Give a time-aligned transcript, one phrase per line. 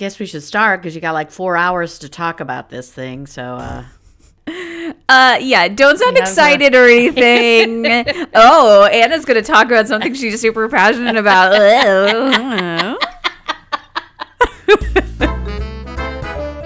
[0.00, 3.26] guess we should start because you got like four hours to talk about this thing.
[3.26, 3.84] So, uh,
[5.08, 7.84] Uh, yeah, don't sound Yeah, excited or anything.
[8.34, 11.52] oh, Anna's gonna talk about something she's super passionate about.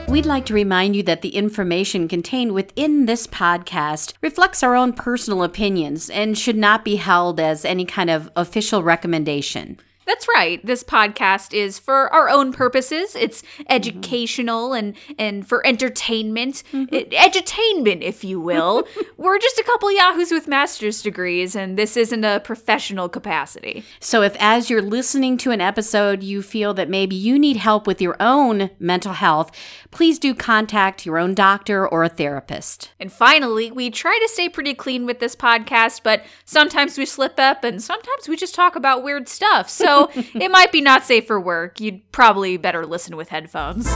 [0.09, 4.93] We'd like to remind you that the information contained within this podcast reflects our own
[4.93, 9.81] personal opinions and should not be held as any kind of official recommendation.
[10.07, 10.65] That's right.
[10.65, 13.15] This podcast is for our own purposes.
[13.15, 13.63] It's mm-hmm.
[13.69, 17.15] educational and and for entertainment, It- mm-hmm.
[17.15, 18.87] edutainment, if you will.
[19.17, 23.85] We're just a couple yahoos with master's degrees, and this isn't a professional capacity.
[24.01, 27.87] So, if as you're listening to an episode, you feel that maybe you need help
[27.87, 29.51] with your own mental health,
[29.91, 32.91] please do contact your own doctor or a therapist.
[33.01, 37.39] And finally, we try to stay pretty clean with this podcast, but sometimes we slip
[37.39, 39.71] up, and sometimes we just talk about weird stuff.
[39.71, 41.81] So it might be not safe for work.
[41.81, 43.89] You'd probably better listen with headphones.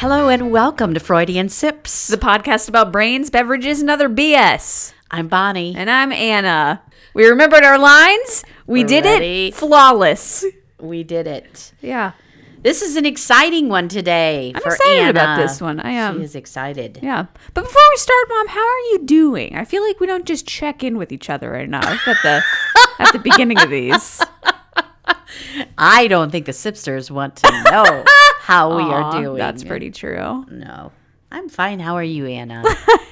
[0.00, 2.08] hello and welcome to Freudian Sips.
[2.08, 4.92] The podcast about brains, beverages, and other BS.
[5.10, 5.74] I'm Bonnie.
[5.76, 6.82] And I'm Anna.
[7.14, 8.44] We remembered our lines.
[8.66, 9.48] We We're did ready.
[9.48, 10.44] it flawless.
[10.80, 11.72] we did it.
[11.80, 12.12] Yeah.
[12.62, 14.52] This is an exciting one today.
[14.54, 15.10] I'm excited Anna.
[15.10, 15.78] about this one.
[15.80, 16.18] I am.
[16.18, 16.98] She is excited.
[17.02, 17.26] Yeah.
[17.54, 19.54] But before we start, Mom, how are you doing?
[19.54, 22.42] I feel like we don't just check in with each other enough at the
[22.98, 24.20] at the beginning of these.
[25.78, 28.04] I don't think the Sipsters want to know
[28.40, 29.38] how we are doing.
[29.38, 30.44] That's pretty true.
[30.50, 30.92] No.
[31.30, 31.78] I'm fine.
[31.78, 32.64] How are you, Anna?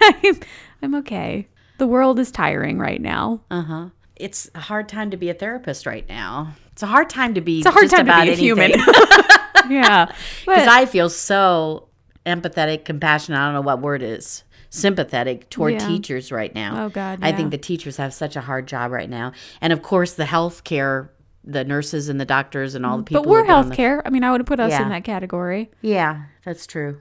[0.02, 0.40] I'm,
[0.82, 1.48] I'm okay.
[1.78, 3.42] The world is tiring right now.
[3.50, 3.88] Uh huh.
[4.16, 6.54] It's a hard time to be a therapist right now.
[6.76, 7.56] It's a hard time to be.
[7.60, 8.70] It's a hard just time to be a human.
[9.70, 10.12] yeah.
[10.44, 11.88] Because I feel so
[12.26, 13.40] empathetic, compassionate.
[13.40, 14.44] I don't know what word is.
[14.68, 15.88] Sympathetic toward Yeah.
[15.88, 16.84] teachers right now.
[16.84, 19.80] Oh, God, I think the teachers have such a hard job right now, and of
[19.80, 21.08] course the healthcare,
[21.44, 23.22] the nurses and the doctors and all the people.
[23.22, 24.02] but we're on the- healthcare.
[24.04, 24.82] I mean, I would put us Yeah.
[24.82, 25.70] in that category.
[25.80, 26.98] yeah, that's true.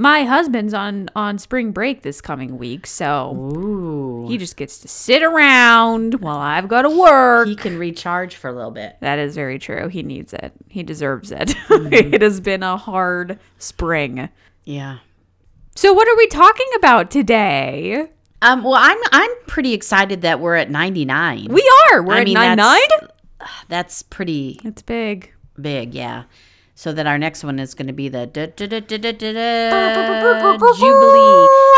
[0.00, 4.88] My husband's on on spring break this coming week, so Ooh, he just gets to
[4.88, 7.48] sit around while I've got to work.
[7.48, 8.96] he can recharge for a little bit.
[9.00, 9.88] That is very true.
[9.88, 10.52] He needs it.
[10.68, 11.48] He deserves it.
[11.68, 12.14] Mm-hmm.
[12.14, 14.28] it has been a hard spring.
[14.64, 14.98] Yeah.
[15.74, 18.08] So what are we talking about today?
[18.40, 18.62] Um.
[18.62, 21.48] Well, I'm I'm pretty excited that we're at 99.
[21.50, 22.02] We are.
[22.04, 23.10] We're I at mean, nine that's-
[23.68, 25.32] That's pretty It's big.
[25.60, 26.24] big, yeah.
[26.78, 28.68] So that our next one is going to be the Jubilee,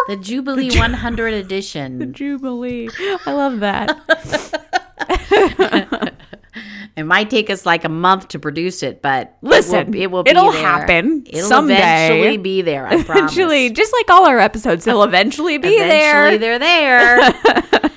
[0.09, 1.99] the Jubilee 100 edition.
[2.01, 2.91] The Jubilee.
[3.25, 3.99] I love that.
[6.97, 10.07] It might take us like a month to produce it, but Listen, it will, it
[10.11, 10.61] will be it'll there.
[10.61, 11.77] happen It'll someday.
[11.77, 12.87] eventually be there.
[12.87, 13.33] I promise.
[13.33, 16.59] Eventually, just like all our episodes, they'll eventually be eventually there.
[16.59, 17.90] they're there.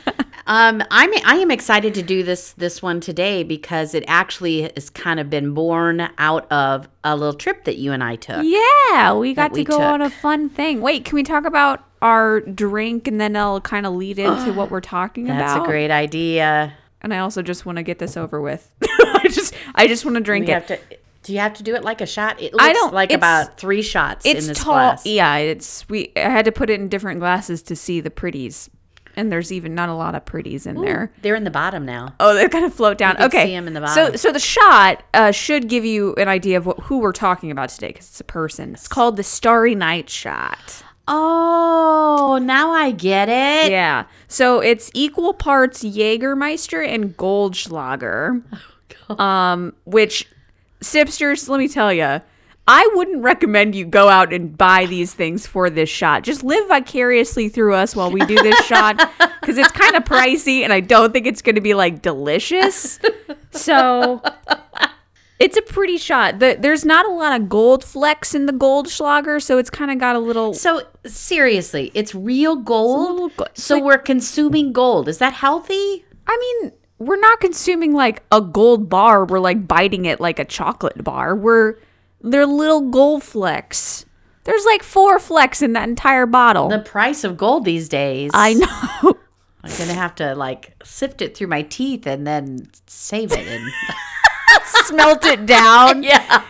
[0.48, 4.90] Um, I'm I am excited to do this this one today because it actually has
[4.90, 8.44] kind of been born out of a little trip that you and I took.
[8.44, 10.82] Yeah, we got to we go on a fun thing.
[10.82, 14.70] Wait, can we talk about our drink and then I'll kind of lead into what
[14.70, 15.56] we're talking That's about?
[15.60, 16.74] That's a great idea.
[17.02, 18.70] And I also just want to get this over with.
[18.84, 20.68] I just I just want to drink We it.
[20.68, 20.80] to.
[21.24, 22.42] Do you have to do it like a shot?
[22.42, 24.74] It looks I don't- like about three shots it's in this tall.
[24.74, 25.06] glass.
[25.06, 26.12] Yeah, it's we.
[26.18, 28.70] I had to put it in different glasses to see the pretties,
[29.16, 31.12] and there's even not a lot of pretties in there.
[31.22, 32.16] They're in the bottom now.
[32.20, 33.22] Oh, they're gonna float down.
[33.22, 34.12] okay, them in the bottom.
[34.12, 37.52] so so the shot uh, should give you an idea of what, who we're talking
[37.52, 38.74] about today because it's a person.
[38.74, 40.84] It's called the Starry Night shot.
[41.08, 43.72] Oh, now I get it.
[43.72, 44.06] Yeah.
[44.28, 48.42] So it's equal parts Jägermeister and Goldschlager.
[49.10, 50.28] oh, um, which
[50.82, 52.22] Sipsters, let me tell you,
[52.68, 56.24] I wouldn't recommend you go out and buy these things for this shot.
[56.24, 58.98] Just live vicariously through us while we do this shot
[59.42, 63.00] because it's kind of pricey and I don't think it's going to be like delicious.
[63.52, 64.22] So
[65.40, 66.40] it's a pretty shot.
[66.40, 69.92] The, there's not a lot of gold flecks in the gold Goldschlager, so it's kind
[69.92, 70.54] of got a little.
[70.54, 73.12] So seriously, it's real gold.
[73.12, 75.10] little go- so like- we're consuming gold.
[75.10, 76.06] Is that healthy?
[76.26, 79.26] I mean, we're not consuming like a gold bar.
[79.26, 81.36] We're like biting it like a chocolate bar.
[81.36, 81.76] We're
[82.24, 84.06] they're little gold flecks.
[84.46, 86.70] There's like four flecks in that entire bottle.
[86.70, 88.32] The price of gold these days.
[88.34, 89.18] I know.
[89.64, 93.48] I'm gonna have to like sift it through my teeth and then save it.
[93.48, 93.72] And
[94.86, 96.44] Smelt it down, yeah,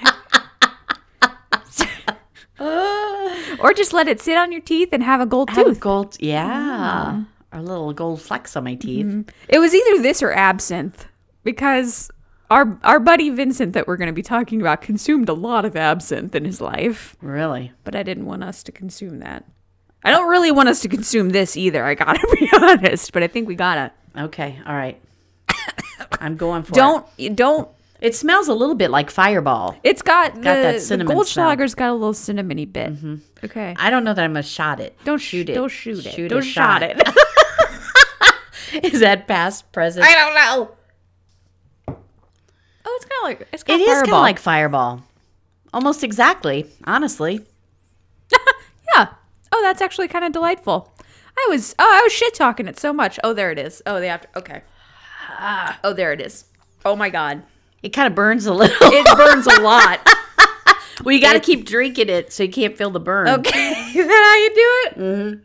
[3.60, 5.80] or just let it sit on your teeth and have a gold have tooth.
[5.80, 6.18] gold.
[6.20, 9.06] Yeah, or little gold flecks on my teeth.
[9.06, 9.22] Mm-hmm.
[9.50, 11.06] It was either this or absinthe
[11.44, 12.10] because
[12.54, 15.76] our our buddy Vincent that we're going to be talking about consumed a lot of
[15.76, 17.72] absinthe in his life, Really?
[17.84, 19.44] but I didn't want us to consume that.
[20.04, 21.84] I don't really want us to consume this either.
[21.84, 23.92] I gotta be honest, but I think we gotta.
[24.18, 24.60] Okay.
[24.66, 25.02] All right.
[26.20, 27.68] I'm going for Don't you don't.
[28.02, 28.08] it.
[28.08, 29.78] It smells a little bit like Fireball.
[29.82, 31.56] It's got, the, that the cinnamon smell.
[31.56, 32.94] Goldschlager's got a little cinnamony bit.
[32.94, 33.16] Mm-hmm.
[33.46, 34.98] Okay, I don't know that I'm gonna shot it.
[35.06, 35.54] don't shoot it.
[35.54, 36.14] Don't shoot it.
[36.14, 36.84] Shoot don't shot.
[36.84, 37.02] it.
[38.84, 40.06] Is that past, present?
[40.06, 40.72] I don't know.
[42.86, 44.22] Oh, it's kind of like it's got It is kind of fireball.
[44.22, 45.04] like Fireball.
[45.74, 47.46] Almost exactly, honestly.
[48.96, 49.08] yeah.
[49.52, 50.94] Oh, that's actually kind of delightful.
[51.38, 53.20] I was oh I was shit talking it so much.
[53.24, 53.82] Oh, there it is.
[53.86, 54.28] Oh, they have to.
[54.40, 54.62] Okay.
[55.30, 56.46] Ah, oh, there it is.
[56.86, 57.44] Oh my god,
[57.82, 58.76] It kind of burns a little.
[58.82, 60.00] it burns a lot.
[61.04, 63.28] well, you got to keep drinking it so you can't feel the burn.
[63.30, 65.40] Okay, is that how you do it?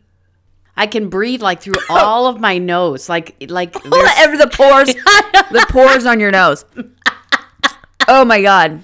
[0.77, 4.87] I can breathe like through all of my nose, like like there's- Ever the pores,
[4.93, 6.65] the pores on your nose.
[8.11, 8.81] Oh my god.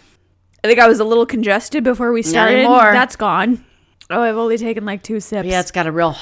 [0.64, 2.60] I think I was a little congested before we started.
[2.60, 2.92] anymore.
[2.94, 3.66] That's gone.
[4.10, 5.48] Oh, I've only taken like two sips.
[5.48, 6.16] yeah, it's got a real.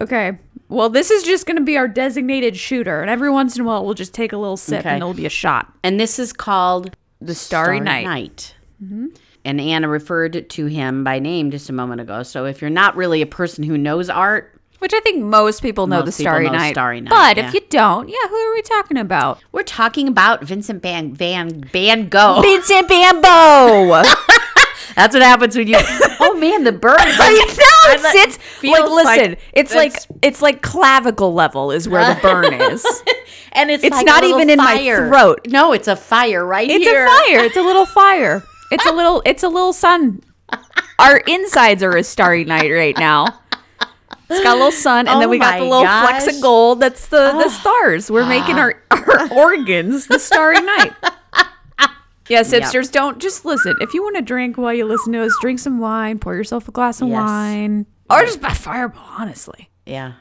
[0.00, 0.38] Okay.
[0.68, 3.64] Well, this is just going to be our designated shooter, and every once in a
[3.64, 4.90] while we'll just take a little sip, Okay.
[4.90, 5.72] and it'll be a shot.
[5.82, 8.54] And this is called The Starry, Night.
[8.82, 9.06] Mm-hmm.
[9.44, 12.22] And Anna referred to him by name just a moment ago.
[12.22, 15.86] So if you're not really a person who knows art, Which I think most people
[15.88, 16.74] know Most the people Starry know Night.
[16.74, 17.48] Starry Night, But yeah.
[17.48, 19.40] if you don't, yeah, who are we talking about?
[19.50, 22.42] we're talking about Vincent Van Van Van Gogh.
[22.42, 24.02] Vincent Bambo.
[24.94, 25.76] That's what happens when you.
[26.20, 26.96] oh man, the burn.
[26.98, 31.88] I know I let- it's like listen, like it's like it's like clavicle level is
[31.88, 32.84] where the burn is.
[33.52, 35.46] and it's It's like not even in my throat.
[35.48, 37.04] No, it's a fire right It's here.
[37.04, 37.38] It's a fire.
[37.46, 38.42] It's a little fire.
[38.72, 40.20] It's a little it's a little sun.
[40.98, 43.26] Our insides are a starry night right now.
[44.30, 46.36] It's got a little sun, and Oh then we got the little flecks gosh.
[46.36, 46.80] of gold.
[46.80, 47.48] That's the the ah.
[47.48, 48.10] stars.
[48.10, 49.04] We're making our, ah.
[49.06, 50.92] our organs the starry night.
[52.28, 53.74] Yeah, sipsters, don't just listen.
[53.80, 56.68] If you want to drink while you listen to us, drink some wine, pour yourself
[56.68, 57.16] a glass of Yes.
[57.16, 59.02] wine, or just buy Fireball.
[59.16, 60.12] Honestly, Yeah.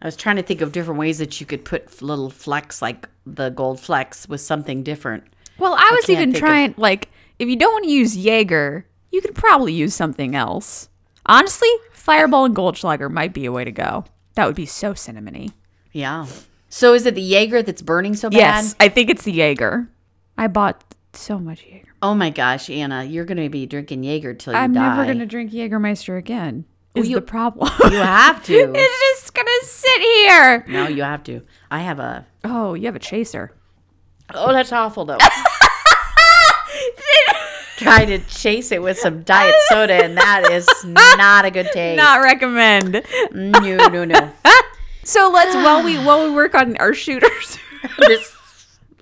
[0.00, 3.08] I was trying to think of different ways that you could put little flecks like
[3.26, 5.24] the gold flecks with something different.
[5.58, 7.08] well, I was can't even think of- trying like
[7.40, 10.88] if you don't want to use Jaeger, you could probably use something else.
[11.30, 14.04] Honestly, Fireball and Goldschlager might be a way to go.
[14.34, 15.52] That would be so cinnamony.
[15.92, 16.26] Yeah.
[16.68, 18.36] So is it the Jaeger that's burning so bad?
[18.38, 19.88] Yes, I think it's the Jaeger.
[20.36, 20.82] I bought
[21.12, 21.86] so much Jaeger.
[22.02, 24.88] Oh my gosh, Anna, you're going to be drinking Jaeger till you I'm die.
[24.96, 26.64] never gonna drink Jaegermeister again.
[26.96, 27.70] Is you- the problem?
[27.92, 28.52] You have to.
[28.74, 30.64] it's just gonna sit here.
[30.66, 31.42] no, you have to.
[31.70, 32.26] I have a.
[32.42, 33.52] Oh, you have a chaser.
[34.34, 35.18] Oh, that's awful though.
[37.80, 41.96] Trying to chase it with some diet soda, and that is not a good taste.
[42.02, 43.02] Not recommend.
[43.32, 44.32] no, no, no.
[45.02, 47.58] So let's while we while we work on our shooters.
[47.98, 48.36] this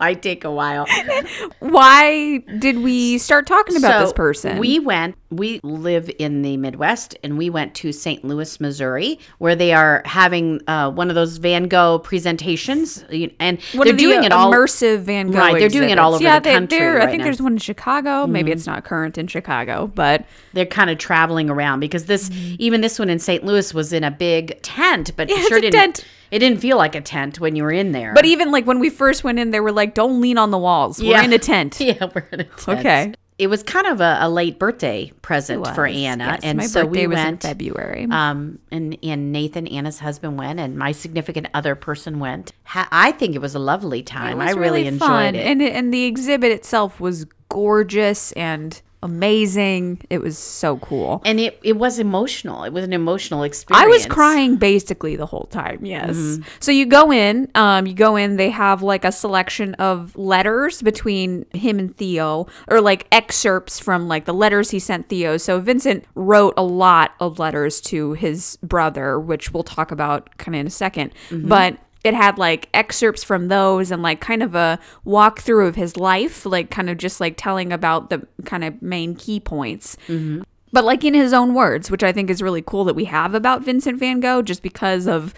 [0.00, 0.86] might take a while.
[1.60, 4.58] Why did we start talking about So, this person?
[4.58, 8.24] We went, we live in the Midwest, and we went to St.
[8.24, 13.04] Louis, Missouri, where they are having uh, one of those Van Gogh presentations.
[13.40, 14.52] And One they're of the doing it all.
[14.52, 15.38] immersive Van Gogh.
[15.38, 17.24] Right, they're doing it all over yeah, the they- country they're- I think now.
[17.24, 18.26] there's one in Chicago.
[18.26, 22.80] Maybe it's not current in Chicago, but They're kind of traveling around because this, even
[22.80, 23.44] this one in St.
[23.44, 25.38] Louis, was in a big tent, but Mm-hmm.
[25.42, 25.72] Yeah, sure didn't.
[25.74, 26.04] tent.
[26.30, 28.12] It didn't feel like a tent when you were in there.
[28.14, 30.58] but even like when we first went in, they were like, "Don't lean on the
[30.58, 31.00] walls.
[31.00, 31.22] We're Yeah.
[31.24, 32.78] in a tent." yeah, we're in a tent.
[32.80, 33.14] Okay.
[33.38, 35.86] It was kind of a, a late birthday present for.
[35.86, 37.42] Anna, Yes, and my so birthday we was in went.
[37.42, 38.08] February.
[38.10, 42.50] Um, and and Nathan, Anna's husband, went, and my significant other person went.
[42.64, 44.40] Ha- I think it was a lovely time.
[44.40, 45.34] It I really, enjoyed fun.
[45.36, 45.46] it.
[45.46, 50.00] and and the exhibit itself was gorgeous and amazing.
[50.10, 51.22] It was so cool.
[51.24, 52.64] and it, it was emotional.
[52.64, 53.84] It was an emotional experience.
[53.84, 55.84] I was crying basically the whole time.
[55.84, 56.38] Yes.
[56.60, 58.36] So you go in, um, you go in.
[58.36, 64.08] They have like a selection of letters between him and Theo, or like excerpts from
[64.08, 65.36] like the letters he sent Theo.
[65.36, 70.54] So Vincent wrote a lot of letters to his brother, which we'll talk about kind
[70.54, 71.12] of in a 2nd
[71.48, 75.96] But it had like excerpts from those and like kind of a walkthrough of his
[75.96, 80.42] life, like kind of just like telling about the kind of main key points mm-hmm.
[80.72, 83.34] but like in his own words, which I think is really cool that we have
[83.34, 85.34] about Vincent van Gogh just because of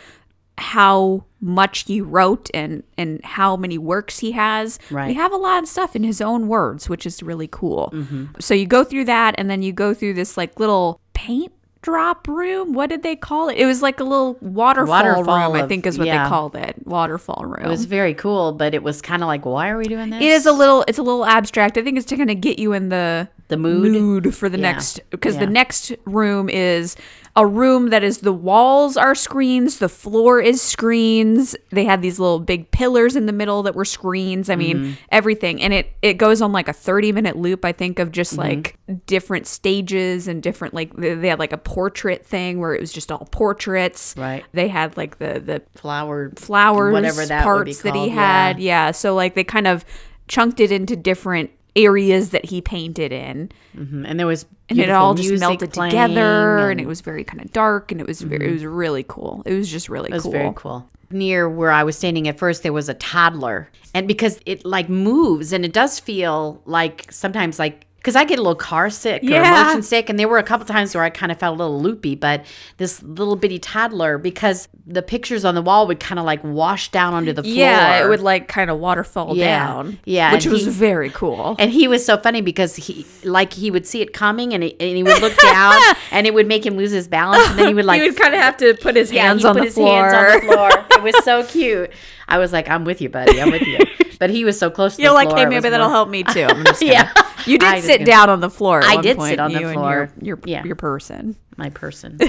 [0.60, 4.78] how much he wrote and and how many works he has.
[4.90, 5.08] Right.
[5.08, 7.90] We have a lot of stuff in his own words, which is really cool.
[7.94, 8.26] Mm-hmm.
[8.40, 12.28] So you go through that and then you go through this like little paint drop
[12.28, 12.72] room.
[12.72, 13.56] What did they call it?
[13.56, 16.25] It was like a little waterfall, Waterfall room, I think is what yeah.
[16.25, 16.76] they called it.
[16.87, 17.64] Waterfall room.
[17.64, 20.22] It was very cool, but it was kind of like, why are we doing this?
[20.22, 20.84] It is a little.
[20.88, 21.78] It's a little abstract.
[21.78, 23.92] I think it's to kind of get you in the The mood?
[23.92, 24.73] mood for the Yeah.
[24.73, 25.40] next because Yeah.
[25.45, 26.97] the next room is
[27.37, 31.54] a room that is the walls are screens, the floor is screens.
[31.71, 34.50] They had these little big pillars in the middle that were screens.
[34.50, 34.90] I mean, Mm-hmm.
[35.12, 35.62] everything.
[35.62, 38.40] And it it goes on like a 30 minute loop, I think, of just Mm-hmm.
[38.49, 38.76] like
[39.07, 43.12] different stages and different like they had like a portrait thing where it was just
[43.12, 44.14] all portraits.
[44.19, 44.45] Right.
[44.52, 48.59] They had like the the Flower flowers whatever that parts that he called, had.
[48.61, 48.90] Yeah.
[48.90, 49.85] So like they kind of
[50.26, 54.04] chunked it into different areas that he painted in Mhm.
[54.06, 57.40] and there was and it all just melted together and, and it was very kind
[57.42, 59.42] of dark and it was very, it was really cool.
[59.46, 60.32] It was just really It was cool.
[60.32, 60.88] very cool.
[61.12, 64.88] Near where I was standing at first, there was a toddler, and because it like
[64.88, 69.23] moves, and it does feel like sometimes like because I get a little car sick
[69.23, 71.59] or motion sick, and there were a couple times where I kind of felt a
[71.62, 72.14] little loopy.
[72.14, 72.45] But
[72.78, 76.90] this little bitty toddler, because the pictures on the wall would kind of like wash
[76.90, 77.54] down onto the floor.
[77.54, 79.66] Yeah, it would like kind of waterfall Yeah.
[79.66, 79.99] down.
[80.04, 81.57] Yeah, which was he- very cool.
[81.59, 84.73] And he was so funny because he, like, he would see it coming, and he,
[84.80, 85.78] and he would look down,
[86.11, 88.19] and it would make him lose his balance, and then he would like he would
[88.19, 90.09] kind of have to put his Yeah, hands on put the his floor.
[90.11, 90.71] hands on the floor.
[91.00, 91.90] It was so cute.
[92.28, 93.40] I was like, "I'm with you, buddy.
[93.40, 93.78] I'm with you."
[94.19, 95.38] But he was so close to You're like, floor.
[95.38, 96.42] hey, maybe that'll more- help me too.
[96.45, 97.12] I'm just gonna- Yeah.
[97.47, 98.80] You did sit down on the floor.
[98.85, 100.11] I did point, sit on the floor.
[100.20, 100.64] your your, Yeah.
[100.64, 101.37] your person.
[101.56, 102.18] My person.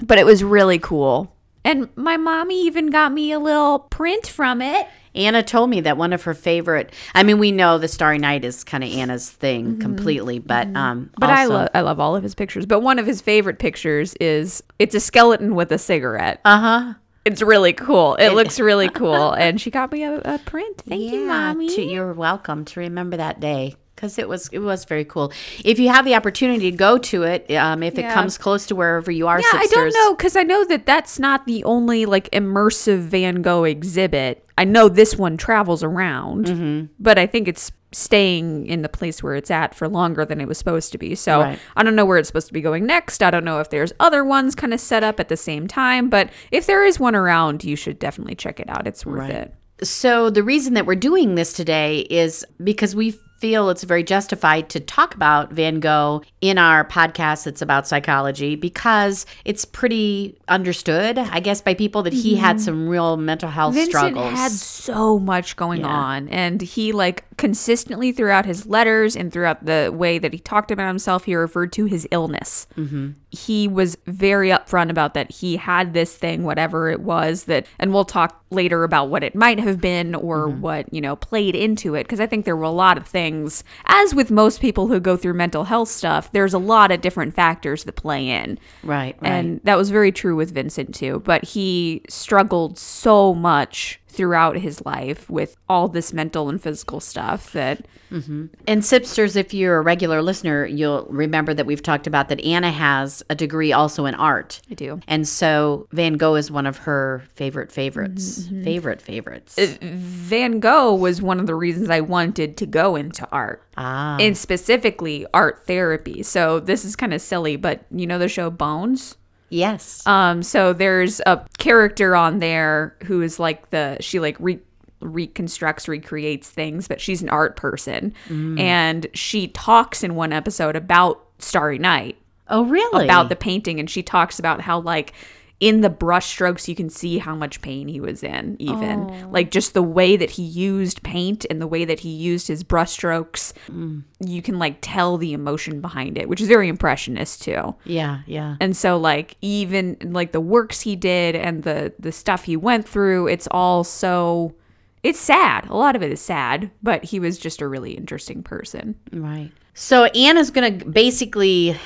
[0.00, 1.34] But it was really cool.
[1.64, 4.86] And my mommy even got me a little print from it.
[5.14, 6.94] Anna told me that one of her favorite.
[7.14, 11.06] I mean, we know the Starry Night is kind of Anna's thing completely, but um,
[11.06, 11.14] Mm-hmm.
[11.18, 12.64] But I love I love all of his pictures.
[12.64, 16.40] But one of his favorite pictures is it's a skeleton with a cigarette.
[16.44, 16.94] Uh huh.
[17.32, 18.14] It's really cool.
[18.16, 19.32] It looks really cool.
[19.32, 20.82] And she got me a, a print.
[20.88, 21.68] Thank you, mommy.
[21.74, 25.32] To, you're welcome to remember that day because it was it was very cool.
[25.64, 28.76] If you have the opportunity to go to it, um, if it comes close to
[28.76, 32.06] wherever you are, yeah, I don't know because I know that that's not the only
[32.06, 34.44] like immersive Van Gogh exhibit.
[34.56, 36.86] I know this one travels around, Mm-hmm.
[36.98, 40.48] but I think it's staying in the place where it's at for longer than it
[40.48, 41.14] was supposed to be.
[41.14, 41.58] So Right.
[41.76, 43.22] I don't know where it's supposed to be going next.
[43.22, 46.08] I don't know if there's other ones kind of set up at the same time,
[46.10, 48.86] but if there is one around, you should definitely check it out.
[48.86, 49.30] It's worth Right.
[49.30, 49.54] it.
[49.82, 54.68] So the reason that we're doing this today is because we feel it's very justified
[54.70, 61.18] to talk about Van Gogh in our podcast that's about psychology because it's pretty understood,
[61.18, 63.94] I guess, by people that he had some real mental health struggles.
[63.94, 64.38] Vincent struggles.
[64.38, 65.86] had so much going Yeah.
[65.88, 70.70] on, and he like consistently throughout his letters and throughout the way that he talked
[70.70, 72.66] about himself, he referred to his illness.
[72.76, 73.10] Mm-hmm.
[73.30, 75.30] He was very upfront about that.
[75.30, 79.34] He had this thing, whatever it was, that, and we'll talk later about what it
[79.34, 80.60] might have been or mm-hmm.
[80.60, 83.64] what you know played into it, because I think there were a lot of things.
[83.86, 87.34] As with most people who go through mental health stuff, there's a lot of different
[87.34, 88.58] factors that play in.
[88.82, 89.30] right, right.
[89.30, 91.22] And that was very true with Vincent too.
[91.24, 97.52] But he struggled so much throughout his life with all this mental and physical stuff
[97.52, 102.40] that And Sipsters, if you're a regular listener, you'll remember that we've talked about that
[102.40, 104.62] Anna has a degree also in art.
[104.70, 105.00] I do.
[105.06, 108.40] And so Van Gogh is one of her favorite favorites.
[108.40, 108.64] Mm-hmm.
[108.64, 109.58] Favorite favorites.
[109.82, 113.62] Van Gogh was one of the reasons I wanted to go into art.
[113.76, 114.16] ah.
[114.18, 116.22] And specifically art therapy.
[116.22, 119.17] So this is kind of silly, but you know the show Bones?
[119.50, 120.06] Yes.
[120.06, 124.60] Um, so there's a character on there who is like the she like re-
[125.00, 128.14] reconstructs, recreates things, but she's an art person,
[128.58, 132.16] and she talks in one episode about Starry Night,
[132.48, 133.04] oh, really?
[133.04, 135.12] about the painting, and she talks about how like
[135.60, 139.28] in the brush strokes you can see how much pain he was in even oh.
[139.30, 142.62] like just the way that he used paint and the way that he used his
[142.62, 144.02] brush strokes mm.
[144.20, 148.56] you can like tell the emotion behind it which is very impressionist too Yeah, yeah.
[148.60, 152.88] and so like even like the works he did and the the stuff he went
[152.88, 154.54] through, it's all so
[155.02, 155.68] it's sad.
[155.68, 158.96] A lot of it is sad, but he was just a really interesting person.
[159.12, 159.52] Right.
[159.74, 161.76] So Anna's going to basically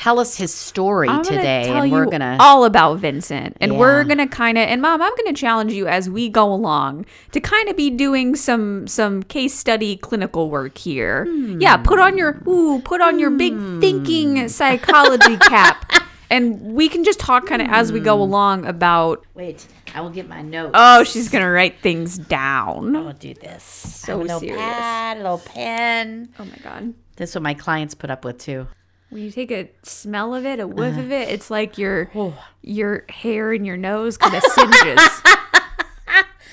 [0.00, 2.36] tell us his story I'm today, and we're to.
[2.40, 6.08] all about Vincent, and we're gonna kind of and Mom, I'm gonna challenge you as
[6.08, 11.26] we go along to kind of be doing some some case study clinical work here.
[11.26, 11.60] Hmm.
[11.60, 13.80] Yeah, put on your ooh, put on your big hmm.
[13.80, 15.92] thinking psychology cap,
[16.30, 18.22] and we can just talk kind of as we go hmm.
[18.22, 20.72] along about Wait, I will get my notes.
[20.72, 22.96] Oh, she's gonna write things down.
[22.96, 23.62] I'll do this.
[23.62, 24.58] So I a little serious.
[24.58, 26.30] pad, a little pen.
[26.38, 26.94] Oh my god.
[27.16, 28.66] This is what my clients put up with too.
[29.10, 31.00] When you take a smell of it, a whiff Uh-huh.
[31.02, 32.34] of it, it's like your Oh.
[32.62, 35.00] your hair and your nose kind of singes.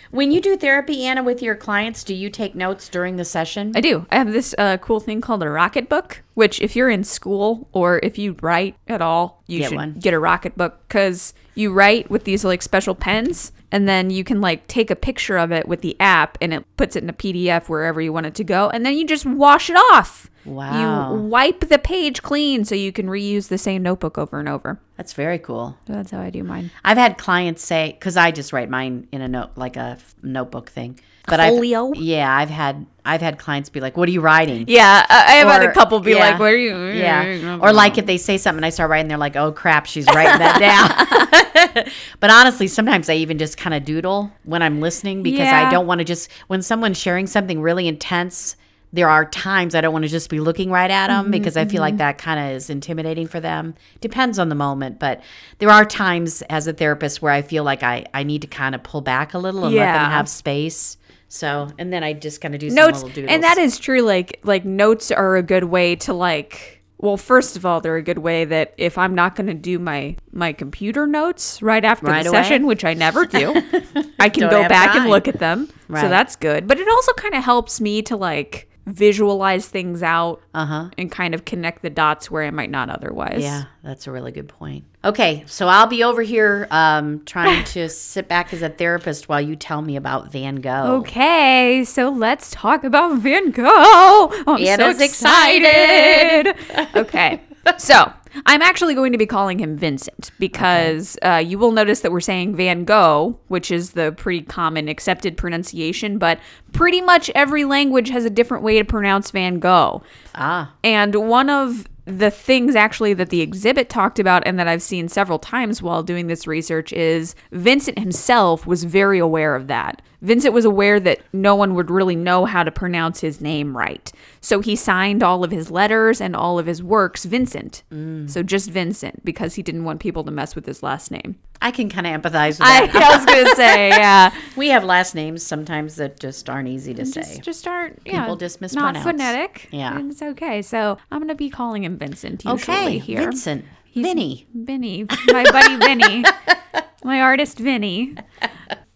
[0.09, 3.73] When you do therapy, Anna, with your clients, do you take notes during the session?
[3.75, 4.05] I do.
[4.09, 6.19] I have this uh, cool thing called a Rocketbook.
[6.33, 9.93] which if you're in school or if you write at all, you Get should one.
[9.99, 14.41] get a Rocketbook because you write with these like special pens and then you can
[14.41, 17.13] like take a picture of it with the app and it puts it in a
[17.13, 20.29] PDF wherever you want it to go and then you just wash it off.
[20.45, 21.13] Wow.
[21.13, 24.79] You wipe the page clean so you can reuse the same notebook over and over.
[24.95, 25.77] That's very cool.
[25.87, 26.71] So that's how I do mine.
[26.85, 30.15] I've had clients say because I just write mine in a note like a f-
[30.23, 30.99] notebook thing.
[31.27, 31.93] But I've- Folio?
[31.93, 35.47] yeah, I've had I've had clients be like, "What are you writing?" Yeah, I have
[35.47, 36.17] had a couple be yeah.
[36.17, 37.23] like, "What are you?" Yeah.
[37.23, 37.75] Or mm-hmm.
[37.75, 40.39] like if they say something, and I start writing, they're like, "Oh crap, she's writing
[40.39, 41.85] that down."
[42.19, 45.67] but honestly, sometimes I even just kind of doodle when I'm listening because Yeah.
[45.67, 48.55] I don't want to just when someone's sharing something really intense.
[48.93, 51.65] There are times I don't want to just be looking right at them because I
[51.65, 51.97] feel like mm-hmm.
[51.99, 53.75] that kind of is intimidating for them.
[53.99, 55.21] Depends on the moment, but
[55.59, 58.73] there are times as a therapist where I feel like I, I need to kind
[58.73, 60.97] of pull back a little and let them have space.
[61.29, 64.39] So, and then I just kind of do some notes and that is true like
[64.43, 68.17] like notes are a good way to like well first of all they're a good
[68.17, 72.23] way that if i'm not going to do my my computer notes right after Right
[72.23, 72.37] the away.
[72.41, 73.49] session which i never do
[74.19, 76.01] i can Don't go back and look at them Right.
[76.01, 80.41] so that's good but it also kind of helps me to like visualize things out
[80.53, 80.89] uh-huh.
[80.97, 84.31] and kind of connect the dots where i might not otherwise Yeah, that's a really
[84.31, 84.85] good point.
[85.05, 89.39] Okay, so I'll be over here um, trying to sit back as a therapist while
[89.39, 90.97] you tell me about Van Gogh.
[90.99, 93.63] Okay, so let's talk about Van Gogh.
[93.67, 96.55] Oh, I'm so Anna's excited.
[96.95, 97.41] okay,
[97.77, 98.11] so
[98.45, 102.19] I'm actually going to be calling him Vincent because uh, you will notice that we're
[102.19, 106.39] saying Van Gogh, which is the pretty common accepted pronunciation, but
[106.71, 110.03] pretty much every language has a different way to pronounce Van Gogh.
[110.35, 114.81] Ah, And one of the things actually that the exhibit talked about and that I've
[114.81, 120.01] seen several times while doing this research is Vincent himself was very aware of that.
[120.21, 124.09] Vincent was aware that no one would really know how to pronounce his name right.
[124.39, 127.83] So he signed all of his letters and all of his works Vincent.
[127.91, 128.29] Mm.
[128.29, 131.37] So just Vincent because he didn't want people to mess with his last name.
[131.61, 132.95] I can kind of empathize with I, that.
[132.95, 134.33] I was going to say, yeah.
[134.55, 137.21] we have last names sometimes that just aren't easy to say.
[137.21, 138.95] Just, just aren't, yeah, People just mispronounce.
[138.95, 139.67] not phonetic.
[139.71, 139.99] Yeah.
[139.99, 140.61] It's okay.
[140.61, 143.21] So I'm going to be calling him Vincent usually okay, here.
[143.21, 144.47] Vincent, Vinny.
[144.53, 146.23] Vinny, my buddy Vinny,
[147.03, 148.15] my artist Vinny.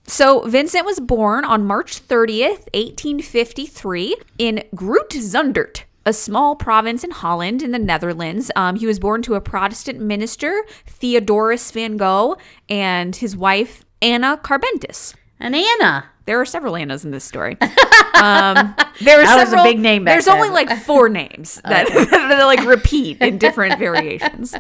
[0.05, 7.11] So Vincent was born on March 30th, 1853 in Groot Zundert, a small province in
[7.11, 8.51] Holland in the Netherlands.
[8.55, 12.37] Um, he was born to a Protestant minister, Theodorus van Gogh,
[12.69, 15.13] and his wife, Anna Carbentus.
[15.39, 16.05] And Anna.
[16.25, 17.57] There are several Annas in this story.
[18.13, 20.35] Um, there are That was a big name There's then.
[20.35, 24.53] only like four names that, that like repeat in different variations.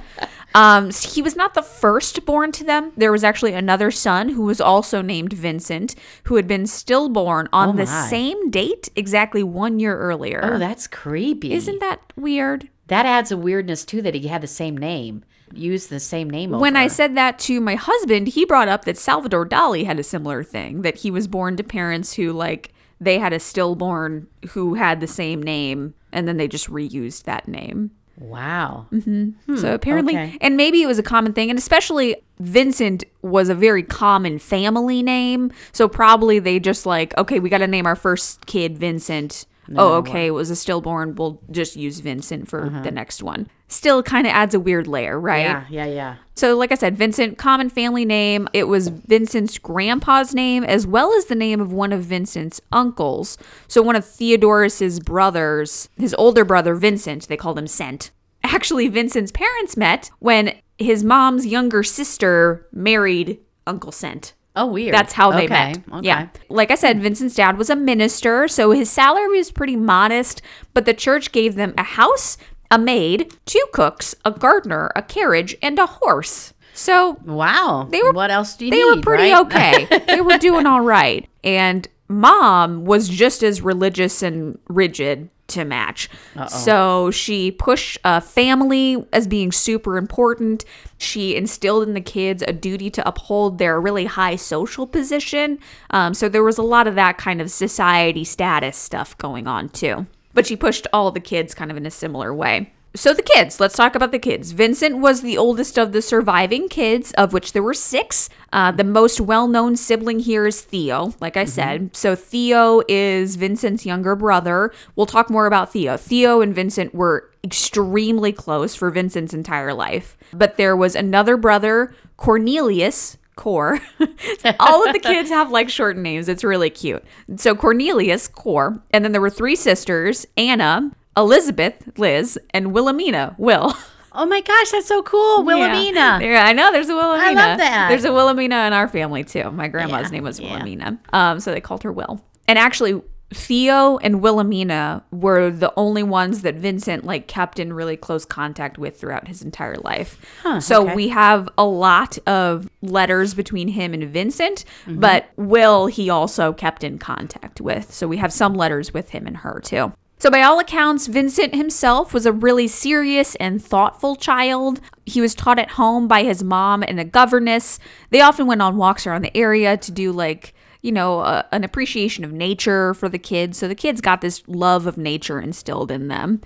[0.53, 2.91] Um, he was not the first born to them.
[2.97, 7.69] There was actually another son who was also named Vincent, who had been stillborn on
[7.69, 10.41] Oh the same date exactly one year earlier.
[10.43, 11.53] Oh, that's creepy.
[11.53, 12.69] Isn't that weird?
[12.91, 16.51] that adds a weirdness too that he had the same name, used the same name.
[16.51, 20.03] When I said that to my husband, he brought up that Salvador Dali had a
[20.03, 24.73] similar thing that he was born to parents who like they had a stillborn who
[24.73, 27.91] had the same name and then they just reused that name.
[28.21, 29.29] Wow, mm-hmm.
[29.29, 30.37] hmm, so apparently okay.
[30.41, 35.03] and maybe it was a common thing and especially Vincent was a very common family
[35.03, 35.51] name.
[35.71, 39.45] So probably they just like, okay, we got to name our first kid Vincent.
[39.77, 41.15] oh, okay, it was a stillborn.
[41.15, 42.81] We'll just use Vincent for uh-huh.
[42.81, 43.47] the next one.
[43.71, 45.39] Still kind of adds a weird layer, right?
[45.45, 46.15] yeah, yeah, yeah.
[46.35, 48.49] So, like I said, Vincent, common family name.
[48.51, 53.37] It was Vincent's grandpa's name, as well as the name of one of Vincent's uncles.
[53.69, 58.11] So, one of Theodorus's brothers, his older brother Vincent, they called him Cent.
[58.43, 64.33] Actually, Vincent's parents met when his mom's younger sister married Uncle Cent.
[64.53, 64.93] Oh, weird.
[64.93, 65.77] That's how they Okay, met.
[65.93, 66.05] okay.
[66.07, 66.27] Yeah.
[66.49, 70.41] Like I said, Vincent's dad was a minister, so his salary was pretty modest,
[70.73, 72.35] but the church gave them a house,
[72.71, 76.53] a maid, two cooks, a gardener, a carriage, and a horse.
[76.73, 77.87] So Wow.
[77.91, 78.95] They were- What else do you they need?
[78.95, 79.45] were pretty right?
[79.45, 79.99] okay.
[80.07, 81.27] they were doing all right.
[81.43, 86.09] And mom was just as religious and rigid to match.
[86.47, 90.63] So she pushed uh, family as being super important.
[90.97, 95.59] She instilled in the kids a duty to uphold their really high social position.
[95.89, 99.67] Um, so there was a lot of that kind of society status stuff going on
[99.69, 100.07] too.
[100.33, 102.73] But she pushed all the kids kind of in a similar way.
[102.93, 104.51] So the kids, let's talk about the kids.
[104.51, 108.27] Vincent was the oldest of the surviving kids, of which there were six.
[108.51, 111.95] Uh, the most well-known sibling here is Theo, like I said.
[111.95, 114.73] So Theo is Vincent's younger brother.
[114.97, 115.95] We'll talk more about Theo.
[115.95, 120.17] Theo and Vincent were extremely close for Vincent's entire life.
[120.33, 123.79] But there was another brother, Cornelius, Cor.
[124.59, 126.29] All of the kids have like short names.
[126.29, 127.03] It's really cute.
[127.37, 133.73] So Cornelius, Cor, and then there were three sisters, Anna, Elizabeth, Liz, and Wilhelmina, Will.
[134.13, 135.45] Oh my gosh, that's so cool.
[135.45, 136.19] Wilhelmina.
[136.21, 136.73] Yeah, I know.
[136.73, 137.29] There's a Wilhelmina.
[137.41, 137.87] I love that.
[137.87, 139.49] There's a Wilhelmina in our family too.
[139.51, 140.49] My grandma's Yeah, name was yeah.
[140.49, 140.99] Wilhelmina.
[141.13, 142.21] Um, so they called her Will.
[142.45, 143.01] And actually,
[143.33, 148.77] Theo and Wilhelmina were the only ones that Vincent like kept in really close contact
[148.77, 150.19] with throughout his entire life.
[150.59, 150.95] so okay.
[150.95, 154.99] we have a lot of letters between him and Vincent, Mm-hmm.
[154.99, 157.93] but Will he also kept in contact with.
[157.93, 159.93] So we have some letters with him and her too.
[160.21, 164.79] So, by all accounts, Vincent himself was a really serious and thoughtful child.
[165.03, 167.79] He was taught at home by his mom and a governess.
[168.11, 171.63] They often went on walks around the area to do, like, you know, uh, an
[171.63, 173.57] appreciation of nature for the kids.
[173.57, 176.41] So the kids got this love of nature instilled in them.